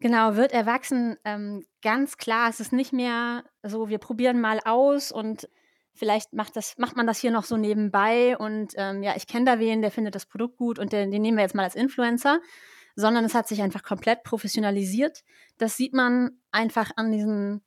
[0.00, 1.16] Genau, wird erwachsen.
[1.24, 5.48] Ähm, ganz klar, es ist nicht mehr so, wir probieren mal aus und
[5.94, 9.44] vielleicht macht, das, macht man das hier noch so nebenbei und ähm, ja, ich kenne
[9.44, 11.74] da wen, der findet das Produkt gut und den, den nehmen wir jetzt mal als
[11.74, 12.40] Influencer,
[12.96, 15.22] sondern es hat sich einfach komplett professionalisiert.
[15.58, 17.62] Das sieht man einfach an diesen,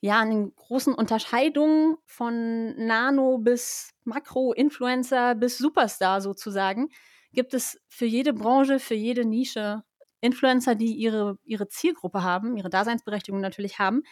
[0.00, 6.88] ja, an den großen Unterscheidungen von Nano bis Makro-Influencer bis Superstar sozusagen.
[7.32, 9.84] Gibt es für jede Branche, für jede Nische
[10.20, 14.02] Influencer, die ihre, ihre Zielgruppe haben, ihre Daseinsberechtigung natürlich haben.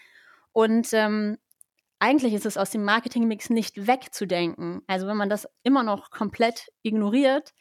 [0.52, 1.38] Und ähm,
[1.98, 4.82] eigentlich ist es aus dem Marketingmix nicht wegzudenken.
[4.86, 7.52] Also wenn man das immer noch komplett ignoriert,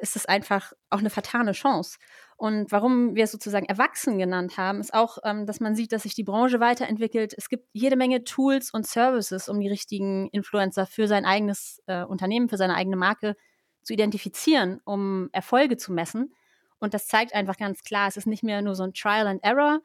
[0.00, 1.98] ist es einfach auch eine vertane Chance.
[2.36, 6.04] Und warum wir es sozusagen erwachsen genannt haben, ist auch, ähm, dass man sieht, dass
[6.04, 7.34] sich die Branche weiterentwickelt.
[7.36, 12.02] Es gibt jede Menge Tools und Services, um die richtigen Influencer für sein eigenes äh,
[12.02, 13.36] Unternehmen, für seine eigene Marke
[13.82, 16.34] zu identifizieren, um Erfolge zu messen.
[16.78, 19.44] Und das zeigt einfach ganz klar, es ist nicht mehr nur so ein Trial and
[19.44, 19.80] Error,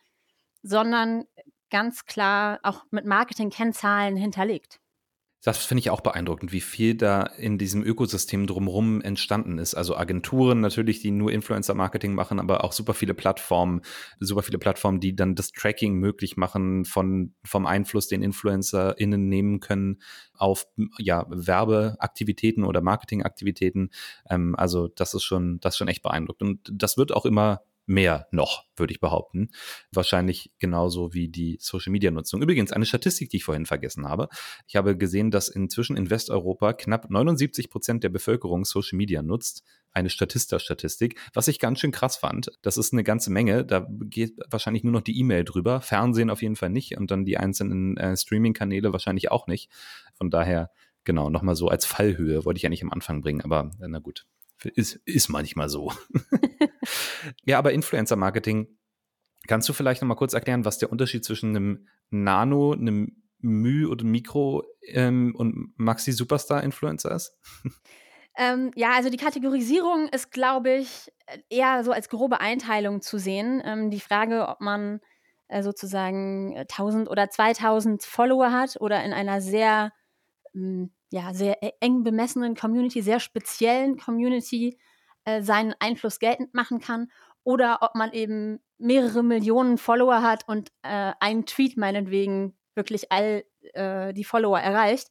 [0.64, 1.26] sondern
[1.70, 4.80] ganz klar auch mit Marketing-Kennzahlen hinterlegt.
[5.46, 9.76] Das finde ich auch beeindruckend, wie viel da in diesem Ökosystem drumherum entstanden ist.
[9.76, 13.82] Also Agenturen natürlich, die nur Influencer-Marketing machen, aber auch super viele Plattformen,
[14.20, 19.60] super viele Plattformen, die dann das Tracking möglich machen von, vom Einfluss, den InfluencerInnen nehmen
[19.60, 20.02] können
[20.34, 20.66] auf
[20.98, 23.92] ja, Werbeaktivitäten oder Marketingaktivitäten.
[24.28, 26.70] Ähm, also das ist schon, das ist schon echt beeindruckend.
[26.70, 29.50] Und das wird auch immer mehr noch, würde ich behaupten.
[29.92, 32.42] Wahrscheinlich genauso wie die Social-Media-Nutzung.
[32.42, 34.28] Übrigens, eine Statistik, die ich vorhin vergessen habe.
[34.68, 39.64] Ich habe gesehen, dass inzwischen in Westeuropa knapp 79 Prozent der Bevölkerung Social Media nutzt.
[39.92, 42.52] Eine Statista-Statistik, was ich ganz schön krass fand.
[42.62, 43.64] Das ist eine ganze Menge.
[43.64, 45.80] Da geht wahrscheinlich nur noch die E-Mail drüber.
[45.80, 49.72] Fernsehen auf jeden Fall nicht und dann die einzelnen äh, Streaming-Kanäle wahrscheinlich auch nicht.
[50.16, 50.72] Von daher,
[51.06, 54.00] genau, nochmal so als Fallhöhe wollte ich ja nicht am Anfang bringen, aber äh, na
[54.00, 54.26] gut.
[54.64, 55.94] Ist, ist manchmal so.
[57.44, 58.68] ja, aber Influencer-Marketing,
[59.48, 63.86] kannst du vielleicht noch mal kurz erklären, was der Unterschied zwischen einem Nano, einem Mü
[63.88, 67.38] oder Mikro ähm, und Maxi Superstar Influencer ist?
[68.38, 71.10] Ähm, ja, also die Kategorisierung ist, glaube ich,
[71.50, 73.62] eher so als grobe Einteilung zu sehen.
[73.64, 75.00] Ähm, die Frage, ob man
[75.48, 79.94] äh, sozusagen 1000 oder 2000 Follower hat oder in einer sehr
[80.52, 84.78] hm, ja, sehr e-, eng bemessenen Community, sehr speziellen Community
[85.26, 87.12] äh, seinen Einfluss geltend machen kann
[87.44, 93.44] oder ob man eben mehrere Millionen Follower hat und äh, ein Tweet meinetwegen wirklich all
[93.74, 95.10] äh, die Follower erreicht.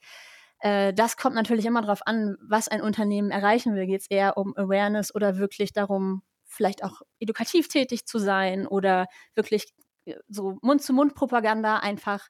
[0.59, 3.87] Äh, das kommt natürlich immer darauf an, was ein Unternehmen erreichen will.
[3.87, 9.07] Geht es eher um Awareness oder wirklich darum, vielleicht auch edukativ tätig zu sein oder
[9.35, 9.73] wirklich
[10.05, 12.29] äh, so Mund-zu-Mund-Propaganda einfach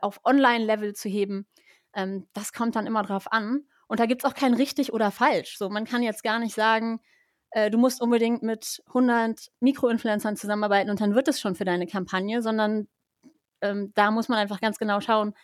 [0.00, 1.46] auf Online-Level zu heben.
[1.94, 3.66] Ähm, das kommt dann immer drauf an.
[3.88, 5.58] Und da gibt es auch kein richtig oder falsch.
[5.58, 7.00] So, man kann jetzt gar nicht sagen,
[7.50, 11.86] äh, du musst unbedingt mit 100 Mikroinfluencern zusammenarbeiten und dann wird es schon für deine
[11.86, 12.88] Kampagne, sondern
[13.60, 15.34] ähm, da muss man einfach ganz genau schauen,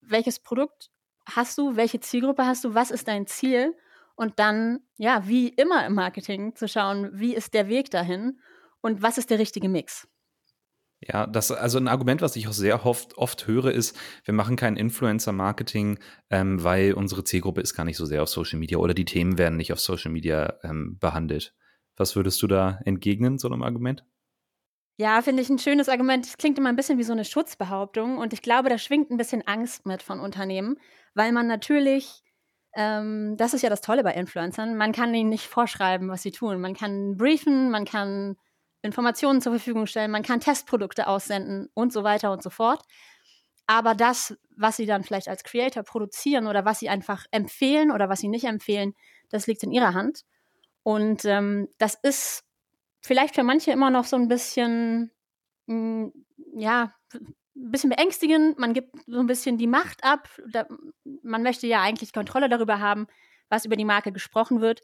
[0.00, 0.90] welches Produkt
[1.26, 3.76] hast du, welche Zielgruppe hast du, was ist dein Ziel
[4.14, 8.40] und dann, ja, wie immer im Marketing zu schauen, wie ist der Weg dahin
[8.80, 10.08] und was ist der richtige Mix.
[11.00, 14.56] Ja, das also ein Argument, was ich auch sehr oft, oft höre, ist, wir machen
[14.56, 18.94] kein Influencer-Marketing, ähm, weil unsere Zielgruppe ist gar nicht so sehr auf Social Media oder
[18.94, 21.54] die Themen werden nicht auf Social Media ähm, behandelt.
[21.96, 24.04] Was würdest du da entgegnen, so einem Argument?
[24.96, 26.26] Ja, finde ich ein schönes Argument.
[26.26, 29.16] Das klingt immer ein bisschen wie so eine Schutzbehauptung und ich glaube, da schwingt ein
[29.16, 30.78] bisschen Angst mit von Unternehmen,
[31.14, 32.24] weil man natürlich,
[32.74, 36.32] ähm, das ist ja das Tolle bei Influencern, man kann ihnen nicht vorschreiben, was sie
[36.32, 36.60] tun.
[36.60, 38.36] Man kann briefen, man kann
[38.82, 42.82] Informationen zur Verfügung stellen, man kann Testprodukte aussenden und so weiter und so fort.
[43.66, 48.08] Aber das, was sie dann vielleicht als Creator produzieren oder was sie einfach empfehlen oder
[48.08, 48.94] was sie nicht empfehlen,
[49.28, 50.22] das liegt in ihrer Hand.
[50.82, 52.44] Und ähm, das ist
[53.02, 55.10] vielleicht für manche immer noch so ein bisschen,
[55.66, 56.12] mh, hm,
[56.56, 58.58] ja, ein bisschen beängstigend.
[58.58, 60.28] Man gibt so ein bisschen die Macht ab.
[60.50, 60.66] Da,
[61.22, 63.06] man möchte ja eigentlich Kontrolle darüber haben,
[63.50, 64.80] was über die Marke gesprochen wird.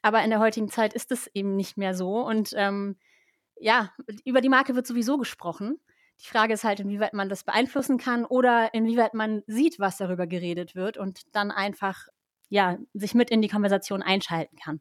[0.00, 2.20] Aber in der heutigen Zeit ist es eben nicht mehr so.
[2.24, 2.96] Und ähm,
[3.56, 3.92] ja,
[4.24, 5.78] über die Marke wird sowieso gesprochen.
[6.20, 10.26] Die Frage ist halt, inwieweit man das beeinflussen kann oder inwieweit man sieht, was darüber
[10.26, 12.06] geredet wird und dann einfach
[12.48, 14.80] ja, sich mit in die Konversation einschalten kann.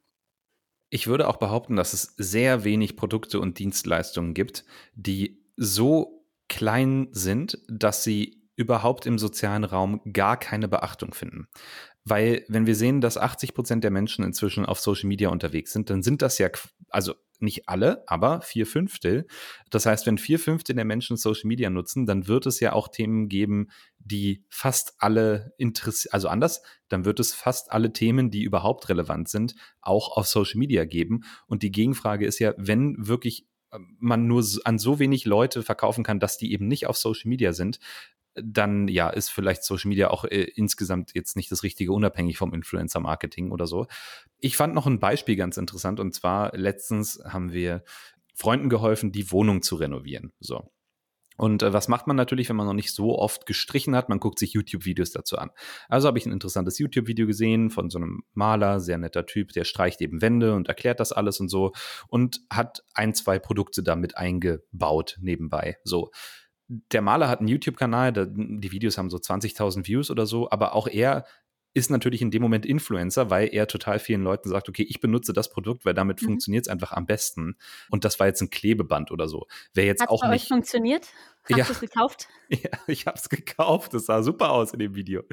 [0.90, 7.08] Ich würde auch behaupten, dass es sehr wenig Produkte und Dienstleistungen gibt, die so klein
[7.12, 11.48] sind, dass sie überhaupt im sozialen Raum gar keine Beachtung finden.
[12.06, 15.90] Weil, wenn wir sehen, dass 80 Prozent der Menschen inzwischen auf Social Media unterwegs sind,
[15.90, 16.50] dann sind das ja,
[16.90, 19.28] also nicht alle, aber vier Fünftel.
[19.70, 22.88] Das heißt, wenn vier Fünftel der Menschen Social Media nutzen, dann wird es ja auch
[22.88, 23.68] Themen geben,
[24.00, 29.30] die fast alle interessieren, also anders, dann wird es fast alle Themen, die überhaupt relevant
[29.30, 31.24] sind, auch auf Social Media geben.
[31.48, 36.04] Und die Gegenfrage ist ja, wenn wirklich äh, man nur an so wenig Leute verkaufen
[36.04, 37.80] kann, dass die eben nicht auf Social Media sind,
[38.36, 42.54] dann ja, ist vielleicht Social Media auch äh, insgesamt jetzt nicht das Richtige, unabhängig vom
[42.54, 43.88] Influencer-Marketing oder so.
[44.40, 47.84] Ich fand noch ein Beispiel ganz interessant und zwar letztens haben wir
[48.36, 50.34] Freunden geholfen, die Wohnung zu renovieren.
[50.40, 50.72] So.
[51.38, 54.10] Und äh, was macht man natürlich, wenn man noch nicht so oft gestrichen hat?
[54.10, 55.50] Man guckt sich YouTube-Videos dazu an.
[55.88, 59.64] Also habe ich ein interessantes YouTube-Video gesehen von so einem Maler, sehr netter Typ, der
[59.64, 61.72] streicht eben Wände und erklärt das alles und so
[62.08, 65.78] und hat ein, zwei Produkte damit eingebaut nebenbei.
[65.84, 66.12] So
[66.92, 70.88] der Maler hat einen YouTube-Kanal, die Videos haben so 20.000 Views oder so, aber auch
[70.88, 71.26] er
[71.74, 75.34] ist natürlich in dem Moment Influencer, weil er total vielen Leuten sagt, okay, ich benutze
[75.34, 76.28] das Produkt, weil damit mhm.
[76.28, 77.58] funktioniert es einfach am besten.
[77.90, 79.48] Und das war jetzt ein Klebeband oder so.
[79.74, 80.44] Wäre jetzt Hat's auch bei nicht.
[80.44, 81.08] Euch funktioniert?
[81.50, 81.66] Hast ja.
[81.66, 82.28] du es gekauft?
[82.50, 83.96] Ja, ich habe es gekauft.
[83.96, 85.24] Das sah super aus in dem Video.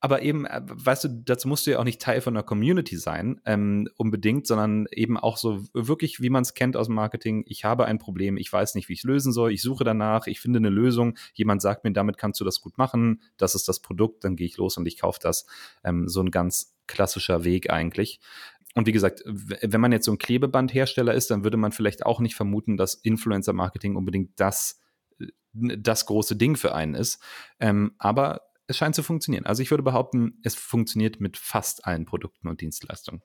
[0.00, 2.96] Aber eben, äh, weißt du, dazu musst du ja auch nicht Teil von einer Community
[2.96, 7.44] sein, ähm, unbedingt, sondern eben auch so wirklich, wie man es kennt aus dem Marketing.
[7.46, 9.52] Ich habe ein Problem, ich weiß nicht, wie ich es lösen soll.
[9.52, 11.18] Ich suche danach, ich finde eine Lösung.
[11.34, 13.20] Jemand sagt mir, damit kannst du das gut machen.
[13.36, 15.44] Das ist das Produkt, dann gehe ich los und ich kaufe das.
[15.82, 18.20] Ähm, so ein ganz klassischer Weg eigentlich.
[18.74, 22.20] Und wie gesagt, wenn man jetzt so ein Klebebandhersteller ist, dann würde man vielleicht auch
[22.20, 24.80] nicht vermuten, dass Influencer-Marketing unbedingt das
[25.54, 27.22] das große Ding für einen ist.
[27.60, 29.46] Ähm, aber es scheint zu funktionieren.
[29.46, 33.22] Also ich würde behaupten, es funktioniert mit fast allen Produkten und Dienstleistungen.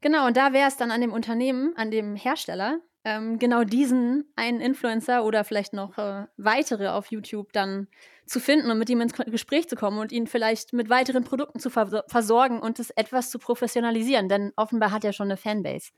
[0.00, 4.32] Genau, und da wäre es dann an dem Unternehmen, an dem Hersteller, ähm, genau diesen
[4.36, 7.88] einen Influencer oder vielleicht noch äh, weitere auf YouTube dann
[8.26, 11.58] zu finden und mit ihm ins Gespräch zu kommen und ihn vielleicht mit weiteren Produkten
[11.58, 15.90] zu vers versorgen und es etwas zu professionalisieren, denn offenbar hat er schon eine Fanbase.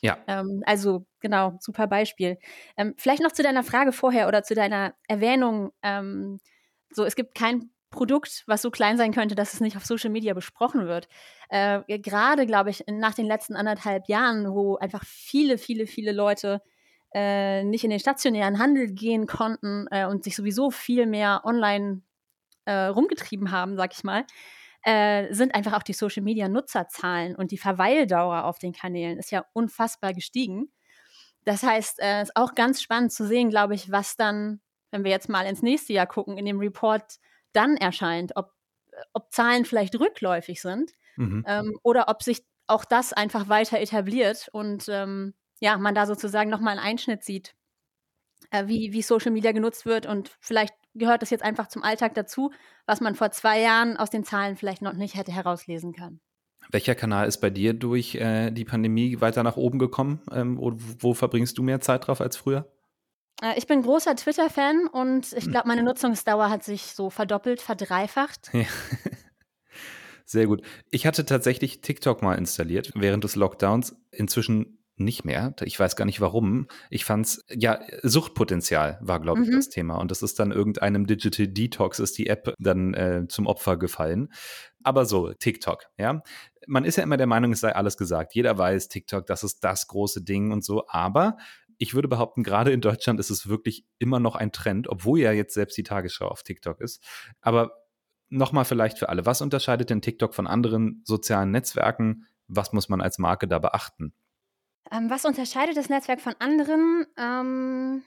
[0.00, 0.18] Ja.
[0.26, 2.38] Ähm, also genau, super Beispiel.
[2.76, 5.72] Ähm, vielleicht noch zu deiner Frage vorher oder zu deiner Erwähnung.
[5.82, 6.38] Ähm,
[6.90, 10.10] so, es gibt kein Produkt, was so klein sein könnte, dass es nicht auf Social
[10.10, 11.08] Media besprochen wird.
[11.48, 16.60] Äh, Gerade, glaube ich, nach den letzten anderthalb Jahren, wo einfach viele, viele, viele Leute
[17.14, 22.02] äh, nicht in den stationären Handel gehen konnten äh, und sich sowieso viel mehr online
[22.66, 24.26] äh, rumgetrieben haben, sag ich mal,
[24.86, 29.32] äh, sind einfach auch die Social Media Nutzerzahlen und die Verweildauer auf den Kanälen ist
[29.32, 30.70] ja unfassbar gestiegen.
[31.44, 34.60] Das heißt, es äh, ist auch ganz spannend zu sehen, glaube ich, was dann,
[34.92, 37.16] wenn wir jetzt mal ins nächste Jahr gucken, in dem Report
[37.52, 38.52] dann erscheint, ob,
[39.12, 41.44] ob Zahlen vielleicht rückläufig sind mhm.
[41.48, 46.48] ähm, oder ob sich auch das einfach weiter etabliert und ähm, ja, man da sozusagen
[46.48, 47.56] nochmal einen Einschnitt sieht,
[48.50, 52.14] äh, wie, wie Social Media genutzt wird und vielleicht gehört das jetzt einfach zum Alltag
[52.14, 52.52] dazu,
[52.86, 56.20] was man vor zwei Jahren aus den Zahlen vielleicht noch nicht hätte herauslesen können.
[56.70, 60.20] Welcher Kanal ist bei dir durch äh, die Pandemie weiter nach oben gekommen?
[60.32, 62.68] Ähm, wo, wo verbringst du mehr Zeit drauf als früher?
[63.42, 65.52] Äh, ich bin großer Twitter-Fan und ich hm.
[65.52, 68.50] glaube, meine Nutzungsdauer hat sich so verdoppelt, verdreifacht.
[68.52, 68.64] Ja.
[70.24, 70.62] Sehr gut.
[70.90, 73.94] Ich hatte tatsächlich TikTok mal installiert während des Lockdowns.
[74.10, 75.54] Inzwischen nicht mehr.
[75.62, 76.68] Ich weiß gar nicht warum.
[76.90, 79.56] Ich fand's, ja, Suchtpotenzial war, glaube ich, mhm.
[79.56, 79.96] das Thema.
[79.96, 84.32] Und das ist dann irgendeinem Digital Detox ist die App dann äh, zum Opfer gefallen.
[84.82, 86.22] Aber so, TikTok, ja.
[86.66, 88.34] Man ist ja immer der Meinung, es sei alles gesagt.
[88.34, 90.84] Jeder weiß, TikTok, das ist das große Ding und so.
[90.88, 91.36] Aber
[91.78, 95.32] ich würde behaupten, gerade in Deutschland ist es wirklich immer noch ein Trend, obwohl ja
[95.32, 97.02] jetzt selbst die Tagesschau auf TikTok ist.
[97.40, 97.72] Aber
[98.28, 102.26] nochmal vielleicht für alle, was unterscheidet denn TikTok von anderen sozialen Netzwerken?
[102.48, 104.14] Was muss man als Marke da beachten?
[104.92, 107.06] Ähm, was unterscheidet das Netzwerk von anderen?
[107.16, 108.02] Ähm,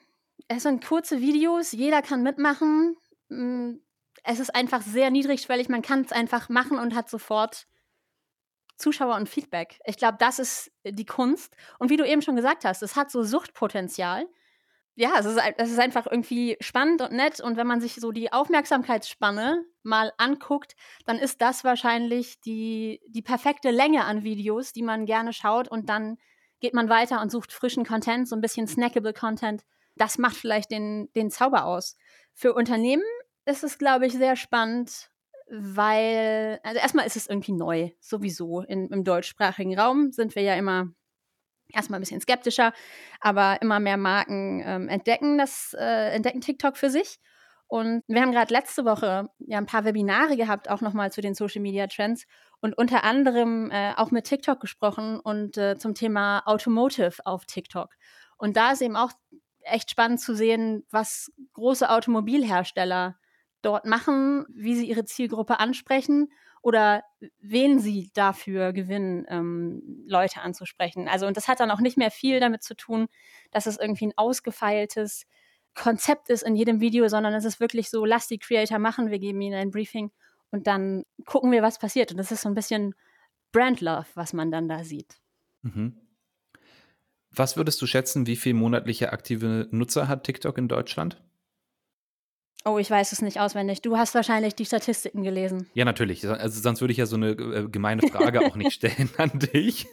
[0.48, 2.96] es sind kurze Videos, jeder kann mitmachen.
[3.30, 3.76] Mm,
[4.24, 7.68] es ist einfach sehr niedrigschwellig, man kann es einfach machen und hat sofort
[8.78, 9.80] Zuschauer und Feedback.
[9.86, 11.56] Ich glaube, das ist die Kunst.
[11.80, 14.26] Und wie du eben schon gesagt hast, es hat so Suchtpotenzial.
[14.96, 17.40] Ja, es ist, es ist einfach irgendwie spannend und nett.
[17.42, 23.22] Und wenn man sich so die Aufmerksamkeitsspanne mal anguckt, dann ist das wahrscheinlich die, die
[23.22, 25.68] perfekte Länge an Videos, die man gerne schaut.
[25.68, 26.18] Und dann
[26.60, 29.64] geht man weiter und sucht frischen Content, so ein bisschen snackable Content.
[29.96, 31.96] Das macht vielleicht den, den Zauber aus.
[32.34, 33.04] Für Unternehmen
[33.46, 35.10] ist es, glaube ich, sehr spannend,
[35.50, 38.62] weil, also erstmal ist es irgendwie neu, sowieso.
[38.62, 40.88] In, Im deutschsprachigen Raum sind wir ja immer
[41.74, 42.74] erstmal ein bisschen skeptischer,
[43.20, 47.20] aber immer mehr Marken ähm, entdecken das, äh, entdecken TikTok für sich.
[47.68, 51.36] Und wir haben gerade letzte Woche ja ein paar Webinare gehabt, auch nochmal zu den
[51.36, 52.26] Social Media Trends
[52.62, 57.96] und unter anderem äh, auch mit TikTok gesprochen und äh, zum Thema Automotive auf TikTok.
[58.38, 59.12] Und da ist eben auch
[59.62, 63.18] echt spannend zu sehen, was große Automobilhersteller
[63.62, 67.04] dort machen, wie sie ihre Zielgruppe ansprechen oder
[67.40, 71.08] wen sie dafür gewinnen, ähm, Leute anzusprechen.
[71.08, 73.08] Also, und das hat dann auch nicht mehr viel damit zu tun,
[73.52, 75.26] dass es irgendwie ein ausgefeiltes
[75.76, 79.20] Konzept ist in jedem Video, sondern es ist wirklich so, lass die Creator machen, wir
[79.20, 80.12] geben ihnen ein Briefing
[80.52, 82.12] und dann gucken wir, was passiert.
[82.12, 82.96] Und das ist so ein bisschen
[83.52, 85.20] Brand Love, was man dann da sieht.
[85.62, 85.96] Mhm.
[87.32, 91.22] Was würdest du schätzen, wie viele monatliche aktive Nutzer hat TikTok in Deutschland?
[92.66, 93.82] Oh, ich weiß es nicht auswendig.
[93.82, 95.68] Du hast wahrscheinlich die Statistiken gelesen.
[95.74, 96.28] Ja, natürlich.
[96.28, 99.88] Also sonst würde ich ja so eine äh, gemeine Frage auch nicht stellen an dich.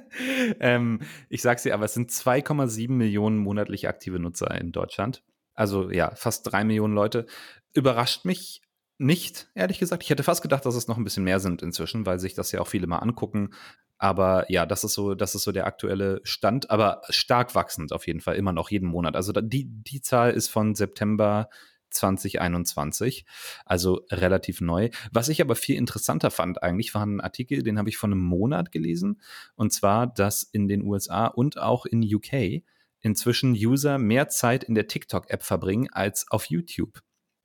[0.60, 5.24] ähm, ich sag's dir, aber es sind 2,7 Millionen monatlich aktive Nutzer in Deutschland.
[5.54, 7.26] Also ja, fast drei Millionen Leute.
[7.72, 8.62] Überrascht mich
[9.04, 10.02] nicht, ehrlich gesagt.
[10.02, 12.52] Ich hätte fast gedacht, dass es noch ein bisschen mehr sind inzwischen, weil sich das
[12.52, 13.50] ja auch viele mal angucken.
[13.98, 18.06] Aber ja, das ist so, das ist so der aktuelle Stand, aber stark wachsend auf
[18.06, 19.14] jeden Fall, immer noch jeden Monat.
[19.14, 21.48] Also die, die Zahl ist von September
[21.90, 23.24] 2021,
[23.64, 24.90] also relativ neu.
[25.12, 28.20] Was ich aber viel interessanter fand eigentlich, war ein Artikel, den habe ich vor einem
[28.20, 29.20] Monat gelesen,
[29.54, 32.62] und zwar, dass in den USA und auch in UK
[33.00, 37.02] inzwischen User mehr Zeit in der TikTok-App verbringen als auf YouTube.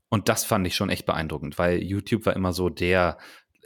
[0.09, 3.17] Und das fand ich schon echt beeindruckend, weil YouTube war immer so der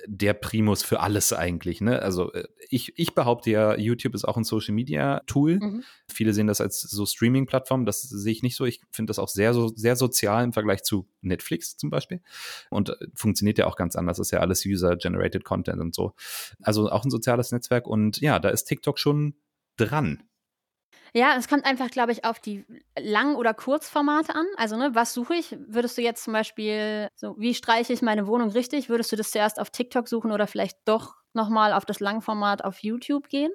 [0.05, 1.81] der Primus für alles eigentlich.
[1.81, 2.01] Ne?
[2.01, 5.59] Also äh, ich, ich behaupte ja, YouTube ist auch ein Social Media Tool.
[5.59, 5.83] Mhm.
[6.11, 7.85] Viele sehen das als so Streaming-Plattform.
[7.85, 8.65] Das sehe ich nicht so.
[8.65, 12.21] Ich finde das auch sehr, so, sehr sozial im Vergleich zu Netflix zum Beispiel.
[12.69, 14.17] Und äh, funktioniert ja auch ganz anders.
[14.17, 16.13] Das ist ja alles User-Generated Content und so.
[16.61, 17.87] Also auch ein soziales Netzwerk.
[17.87, 19.35] Und ja, da ist TikTok schon
[19.77, 20.23] dran.
[21.15, 22.65] Ja, es kommt einfach, glaube ich, auf die
[22.99, 24.45] Lang- oder Kurzformate an.
[24.57, 25.55] Also, ne, was suche ich?
[25.67, 28.89] Würdest du jetzt zum Beispiel, so, wie streiche ich meine Wohnung richtig?
[28.89, 32.79] Würdest du das zuerst auf TikTok suchen oder vielleicht doch nochmal auf das Langformat auf
[32.79, 33.51] YouTube gehen.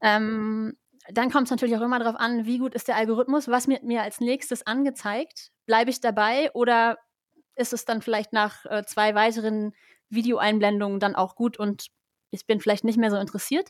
[0.00, 0.76] Ähm,
[1.10, 3.82] dann kommt es natürlich auch immer darauf an, wie gut ist der Algorithmus, was wird
[3.82, 5.50] mir als nächstes angezeigt.
[5.66, 6.98] Bleibe ich dabei oder
[7.56, 9.72] ist es dann vielleicht nach äh, zwei weiteren
[10.08, 11.88] Videoeinblendungen dann auch gut und
[12.30, 13.68] ich bin vielleicht nicht mehr so interessiert.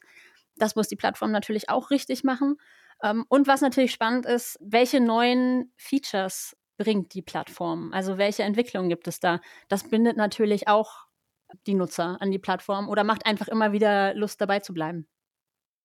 [0.57, 2.57] Das muss die Plattform natürlich auch richtig machen.
[3.03, 7.93] Ähm, und was natürlich spannend ist, welche neuen Features bringt die Plattform?
[7.93, 9.41] Also welche Entwicklungen gibt es da?
[9.69, 11.07] Das bindet natürlich auch
[11.67, 15.07] die Nutzer an die Plattform oder macht einfach immer wieder Lust dabei zu bleiben.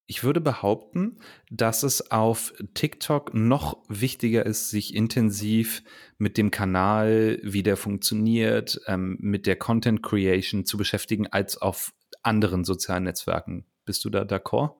[0.07, 1.17] Ich würde behaupten,
[1.49, 5.83] dass es auf TikTok noch wichtiger ist, sich intensiv
[6.19, 11.91] mit dem Kanal, wie der funktioniert, ähm, mit der Content Creation zu beschäftigen, als auf
[12.21, 13.65] anderen sozialen Netzwerken.
[13.83, 14.75] Bist du da d'accord?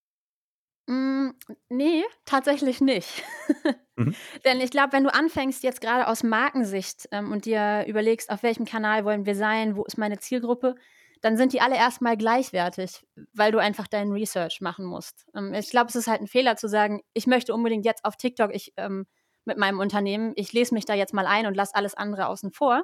[0.88, 1.31] Mm,
[1.69, 3.23] nee, tatsächlich nicht.
[3.95, 4.15] mhm.
[4.45, 8.43] Denn ich glaube, wenn du anfängst, jetzt gerade aus Markensicht ähm, und dir überlegst, auf
[8.43, 10.75] welchem Kanal wollen wir sein, wo ist meine Zielgruppe,
[11.21, 15.25] dann sind die alle erstmal gleichwertig, weil du einfach deinen Research machen musst.
[15.36, 18.15] Ähm, ich glaube, es ist halt ein Fehler zu sagen, ich möchte unbedingt jetzt auf
[18.15, 19.07] TikTok ich, ähm,
[19.43, 22.51] mit meinem Unternehmen, ich lese mich da jetzt mal ein und lasse alles andere außen
[22.51, 22.83] vor.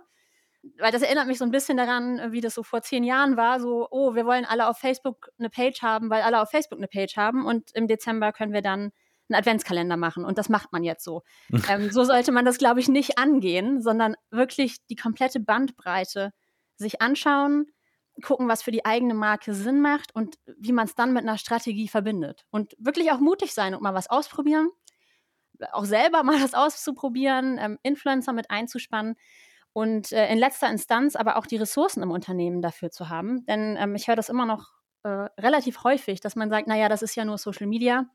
[0.77, 3.59] Weil das erinnert mich so ein bisschen daran, wie das so vor zehn Jahren war,
[3.59, 6.87] so, oh, wir wollen alle auf Facebook eine Page haben, weil alle auf Facebook eine
[6.87, 8.91] Page haben und im Dezember können wir dann
[9.29, 11.23] einen Adventskalender machen und das macht man jetzt so.
[11.69, 16.31] ähm, so sollte man das, glaube ich, nicht angehen, sondern wirklich die komplette Bandbreite
[16.75, 17.67] sich anschauen,
[18.21, 21.37] gucken, was für die eigene Marke Sinn macht und wie man es dann mit einer
[21.37, 22.45] Strategie verbindet.
[22.51, 24.69] Und wirklich auch mutig sein und mal was ausprobieren,
[25.71, 29.15] auch selber mal was auszuprobieren, ähm, Influencer mit einzuspannen
[29.73, 33.45] und äh, in letzter Instanz aber auch die Ressourcen im Unternehmen dafür zu haben.
[33.45, 34.71] Denn ähm, ich höre das immer noch
[35.03, 35.09] äh,
[35.39, 38.05] relativ häufig, dass man sagt, naja, das ist ja nur Social Media.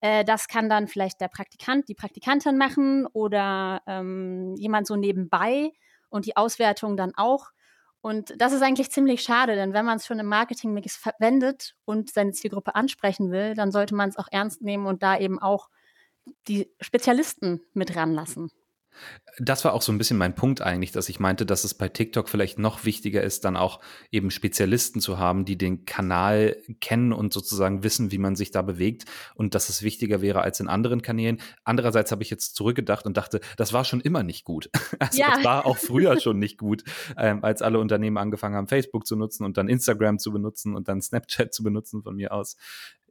[0.00, 5.72] Äh, das kann dann vielleicht der Praktikant, die Praktikantin machen oder ähm, jemand so nebenbei
[6.10, 7.50] und die Auswertung dann auch.
[8.02, 12.10] Und das ist eigentlich ziemlich schade, denn wenn man es schon im Marketingmix verwendet und
[12.10, 15.70] seine Zielgruppe ansprechen will, dann sollte man es auch ernst nehmen und da eben auch
[16.46, 18.50] die Spezialisten mit ranlassen.
[19.38, 21.88] Das war auch so ein bisschen mein Punkt eigentlich, dass ich meinte, dass es bei
[21.88, 23.80] TikTok vielleicht noch wichtiger ist, dann auch
[24.12, 28.62] eben Spezialisten zu haben, die den Kanal kennen und sozusagen wissen, wie man sich da
[28.62, 31.40] bewegt und dass es wichtiger wäre als in anderen Kanälen.
[31.64, 34.70] Andererseits habe ich jetzt zurückgedacht und dachte, das war schon immer nicht gut.
[35.00, 35.34] Also ja.
[35.34, 36.84] das war auch früher schon nicht gut,
[37.18, 40.88] ähm, als alle Unternehmen angefangen haben, Facebook zu nutzen und dann Instagram zu benutzen und
[40.88, 42.56] dann Snapchat zu benutzen von mir aus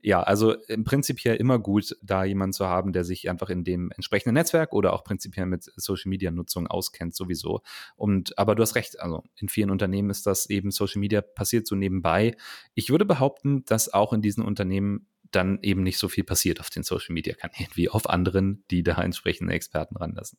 [0.05, 3.63] ja, also im Prinzip hier immer gut, da jemanden zu haben, der sich einfach in
[3.63, 7.61] dem entsprechenden Netzwerk oder auch prinzipiell mit Social Media Nutzung auskennt sowieso.
[7.95, 11.65] Und aber du hast recht, also in vielen Unternehmen ist das eben Social Media passiert
[11.65, 12.35] so nebenbei.
[12.73, 16.69] Ich würde behaupten, dass auch in diesen Unternehmen dann eben nicht so viel passiert auf
[16.69, 20.37] den Social Media Kanälen wie auf anderen, die da entsprechende Experten ranlassen.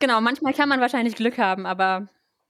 [0.00, 2.08] Genau, manchmal kann man wahrscheinlich Glück haben, aber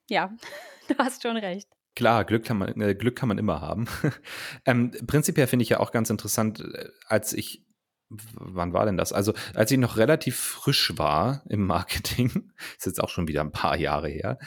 [0.09, 0.33] ja,
[0.89, 1.69] du hast schon recht.
[1.99, 3.87] Klar, Glück kann man, äh, Glück kann man immer haben.
[4.65, 7.67] ähm, prinzipiell finde ich ja auch ganz interessant, äh, als ich
[8.09, 9.13] wann war denn das?
[9.13, 13.51] Also, als ich noch relativ frisch war im Marketing, ist jetzt auch schon wieder ein
[13.51, 14.39] paar Jahre her,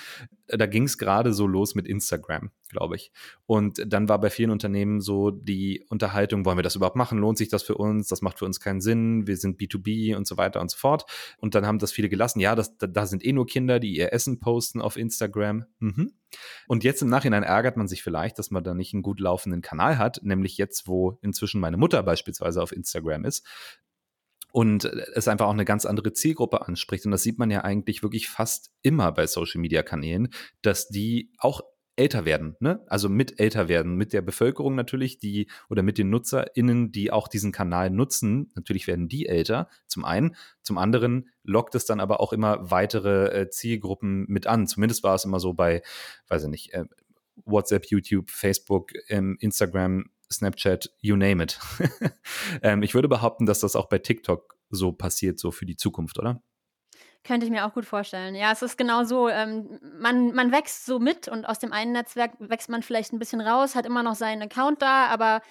[0.57, 3.11] da ging es gerade so los mit Instagram, glaube ich.
[3.45, 7.19] Und dann war bei vielen Unternehmen so die Unterhaltung, wollen wir das überhaupt machen?
[7.19, 8.07] Lohnt sich das für uns?
[8.07, 9.27] Das macht für uns keinen Sinn.
[9.27, 11.05] Wir sind B2B und so weiter und so fort.
[11.37, 12.39] Und dann haben das viele gelassen.
[12.39, 15.65] Ja, das, da, sind eh nur Kinder, die ihr Essen posten auf Instagram.
[15.79, 16.13] Mhm.
[16.67, 19.61] Und jetzt im Nachhinein ärgert man sich vielleicht, dass man da nicht einen gut laufenden
[19.61, 23.45] Kanal hat, nämlich jetzt, wo inzwischen meine Mutter beispielsweise auf Instagram ist
[24.51, 27.05] und es einfach auch eine ganz andere Zielgruppe anspricht.
[27.05, 30.29] Und das sieht man ja eigentlich wirklich fast immer bei Social-Media-Kanälen,
[30.61, 31.61] dass die auch
[31.97, 32.83] älter werden, ne?
[32.87, 37.27] Also mit älter werden, mit der Bevölkerung natürlich, die oder mit den NutzerInnen, die auch
[37.27, 38.49] diesen Kanal nutzen.
[38.55, 40.35] Natürlich werden die älter, zum einen.
[40.63, 44.67] Zum anderen lockt es dann aber auch immer weitere äh, Zielgruppen mit an.
[44.67, 45.83] Zumindest war es immer so bei,
[46.27, 46.85] weiß ich nicht, äh,
[47.45, 51.59] WhatsApp, YouTube, Facebook, ähm, Instagram, Snapchat, you name it.
[52.63, 56.17] ähm, ich würde behaupten, dass das auch bei TikTok so passiert, so für die Zukunft,
[56.19, 56.41] oder?
[57.23, 58.33] Könnte ich mir auch gut vorstellen.
[58.33, 59.29] Ja, es ist genau so.
[59.29, 63.19] Ähm, man, man wächst so mit und aus dem einen Netzwerk wächst man vielleicht ein
[63.19, 65.41] bisschen raus, hat immer noch seinen Account da, aber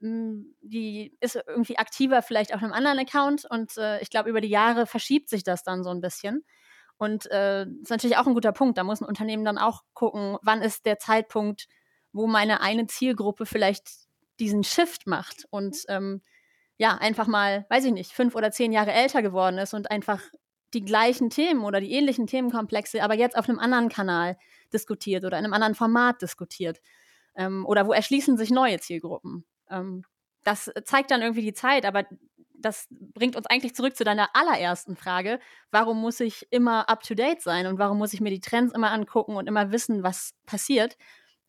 [0.00, 4.30] mh, hm, die ist irgendwie aktiver vielleicht auf einem anderen Account und äh, ich glaube,
[4.30, 6.44] über die Jahre verschiebt sich das dann so ein bisschen.
[6.96, 8.76] Und äh, ist natürlich auch ein guter Punkt.
[8.76, 11.68] Da muss ein Unternehmen dann auch gucken, wann ist der Zeitpunkt,
[12.12, 14.07] wo meine eine Zielgruppe vielleicht
[14.40, 16.22] diesen Shift macht und ähm,
[16.76, 20.22] ja, einfach mal, weiß ich nicht, fünf oder zehn Jahre älter geworden ist und einfach
[20.74, 24.36] die gleichen Themen oder die ähnlichen Themenkomplexe, aber jetzt auf einem anderen Kanal
[24.72, 26.80] diskutiert oder in einem anderen Format diskutiert.
[27.34, 29.44] Ähm, oder wo erschließen sich neue Zielgruppen.
[29.70, 30.04] Ähm,
[30.44, 32.04] das zeigt dann irgendwie die Zeit, aber
[32.54, 35.40] das bringt uns eigentlich zurück zu deiner allerersten Frage.
[35.70, 38.74] Warum muss ich immer up to date sein und warum muss ich mir die Trends
[38.74, 40.96] immer angucken und immer wissen, was passiert?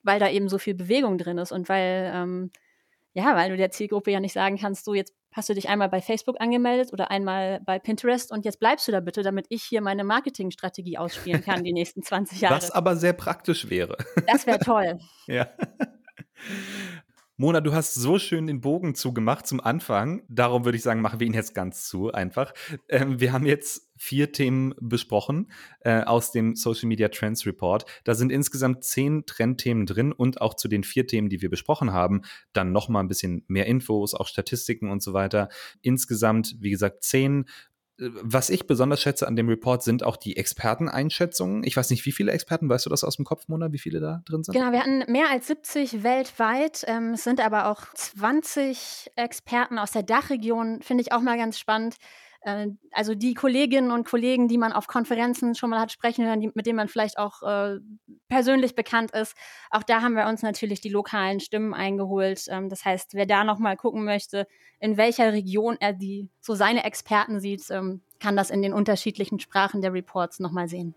[0.04, 2.52] weil da eben so viel Bewegung drin ist und weil, ähm,
[3.14, 5.90] ja, weil du der Zielgruppe ja nicht sagen kannst, so jetzt hast du dich einmal
[5.90, 9.64] bei Facebook angemeldet oder einmal bei Pinterest und jetzt bleibst du da bitte, damit ich
[9.64, 12.56] hier meine Marketingstrategie ausspielen kann die nächsten 20 Jahre.
[12.56, 13.98] Was aber sehr praktisch wäre.
[14.28, 15.00] Das wäre toll.
[15.28, 15.48] ja.
[17.42, 20.24] Mona, du hast so schön den Bogen zugemacht zum Anfang.
[20.28, 22.54] Darum würde ich sagen, machen wir ihn jetzt ganz zu, einfach.
[22.90, 27.86] Ähm, wir haben jetzt vier Themen besprochen äh, aus dem Social Media Trends Report.
[28.04, 31.94] Da sind insgesamt zehn Trendthemen drin und auch zu den vier Themen, die wir besprochen
[31.94, 35.48] haben, dann nochmal ein bisschen mehr Infos, auch Statistiken und so weiter.
[35.82, 37.46] Insgesamt, wie gesagt, zehn
[38.00, 41.64] was ich besonders schätze an dem Report sind auch die Experteneinschätzungen.
[41.64, 44.00] Ich weiß nicht, wie viele Experten, weißt du das aus dem Kopf, Mona, wie viele
[44.00, 44.54] da drin sind?
[44.54, 46.84] Genau, wir hatten mehr als 70 weltweit.
[46.88, 51.60] Ähm, es sind aber auch 20 Experten aus der Dachregion, finde ich auch mal ganz
[51.60, 51.96] spannend.
[52.42, 56.52] Äh, also die Kolleginnen und Kollegen, die man auf Konferenzen schon mal hat sprechen hören,
[56.54, 57.80] mit denen man vielleicht auch äh,
[58.28, 59.36] persönlich bekannt ist.
[59.70, 62.46] Auch da haben wir uns natürlich die lokalen Stimmen eingeholt.
[62.50, 64.48] Ähm, das heißt, wer da noch mal gucken möchte,
[64.80, 69.40] in welcher Region er die so seine Experten sieht, ähm, kann das in den unterschiedlichen
[69.40, 70.96] Sprachen der Reports noch mal sehen.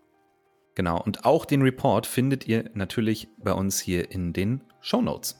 [0.75, 5.39] Genau, und auch den Report findet ihr natürlich bei uns hier in den Show Notes.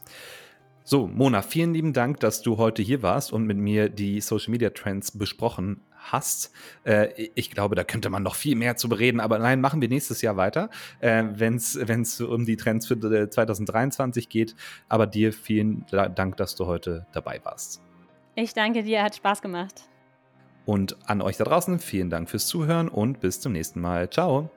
[0.85, 4.51] So, Mona, vielen lieben Dank, dass du heute hier warst und mit mir die Social
[4.51, 6.51] Media Trends besprochen hast.
[6.83, 9.89] Äh, ich glaube, da könnte man noch viel mehr zu bereden, aber nein, machen wir
[9.89, 14.55] nächstes Jahr weiter, äh, wenn es um die Trends für 2023 geht.
[14.89, 17.81] Aber dir vielen Dank, dass du heute dabei warst.
[18.35, 19.83] Ich danke dir, hat Spaß gemacht.
[20.65, 24.09] Und an euch da draußen vielen Dank fürs Zuhören und bis zum nächsten Mal.
[24.09, 24.49] Ciao.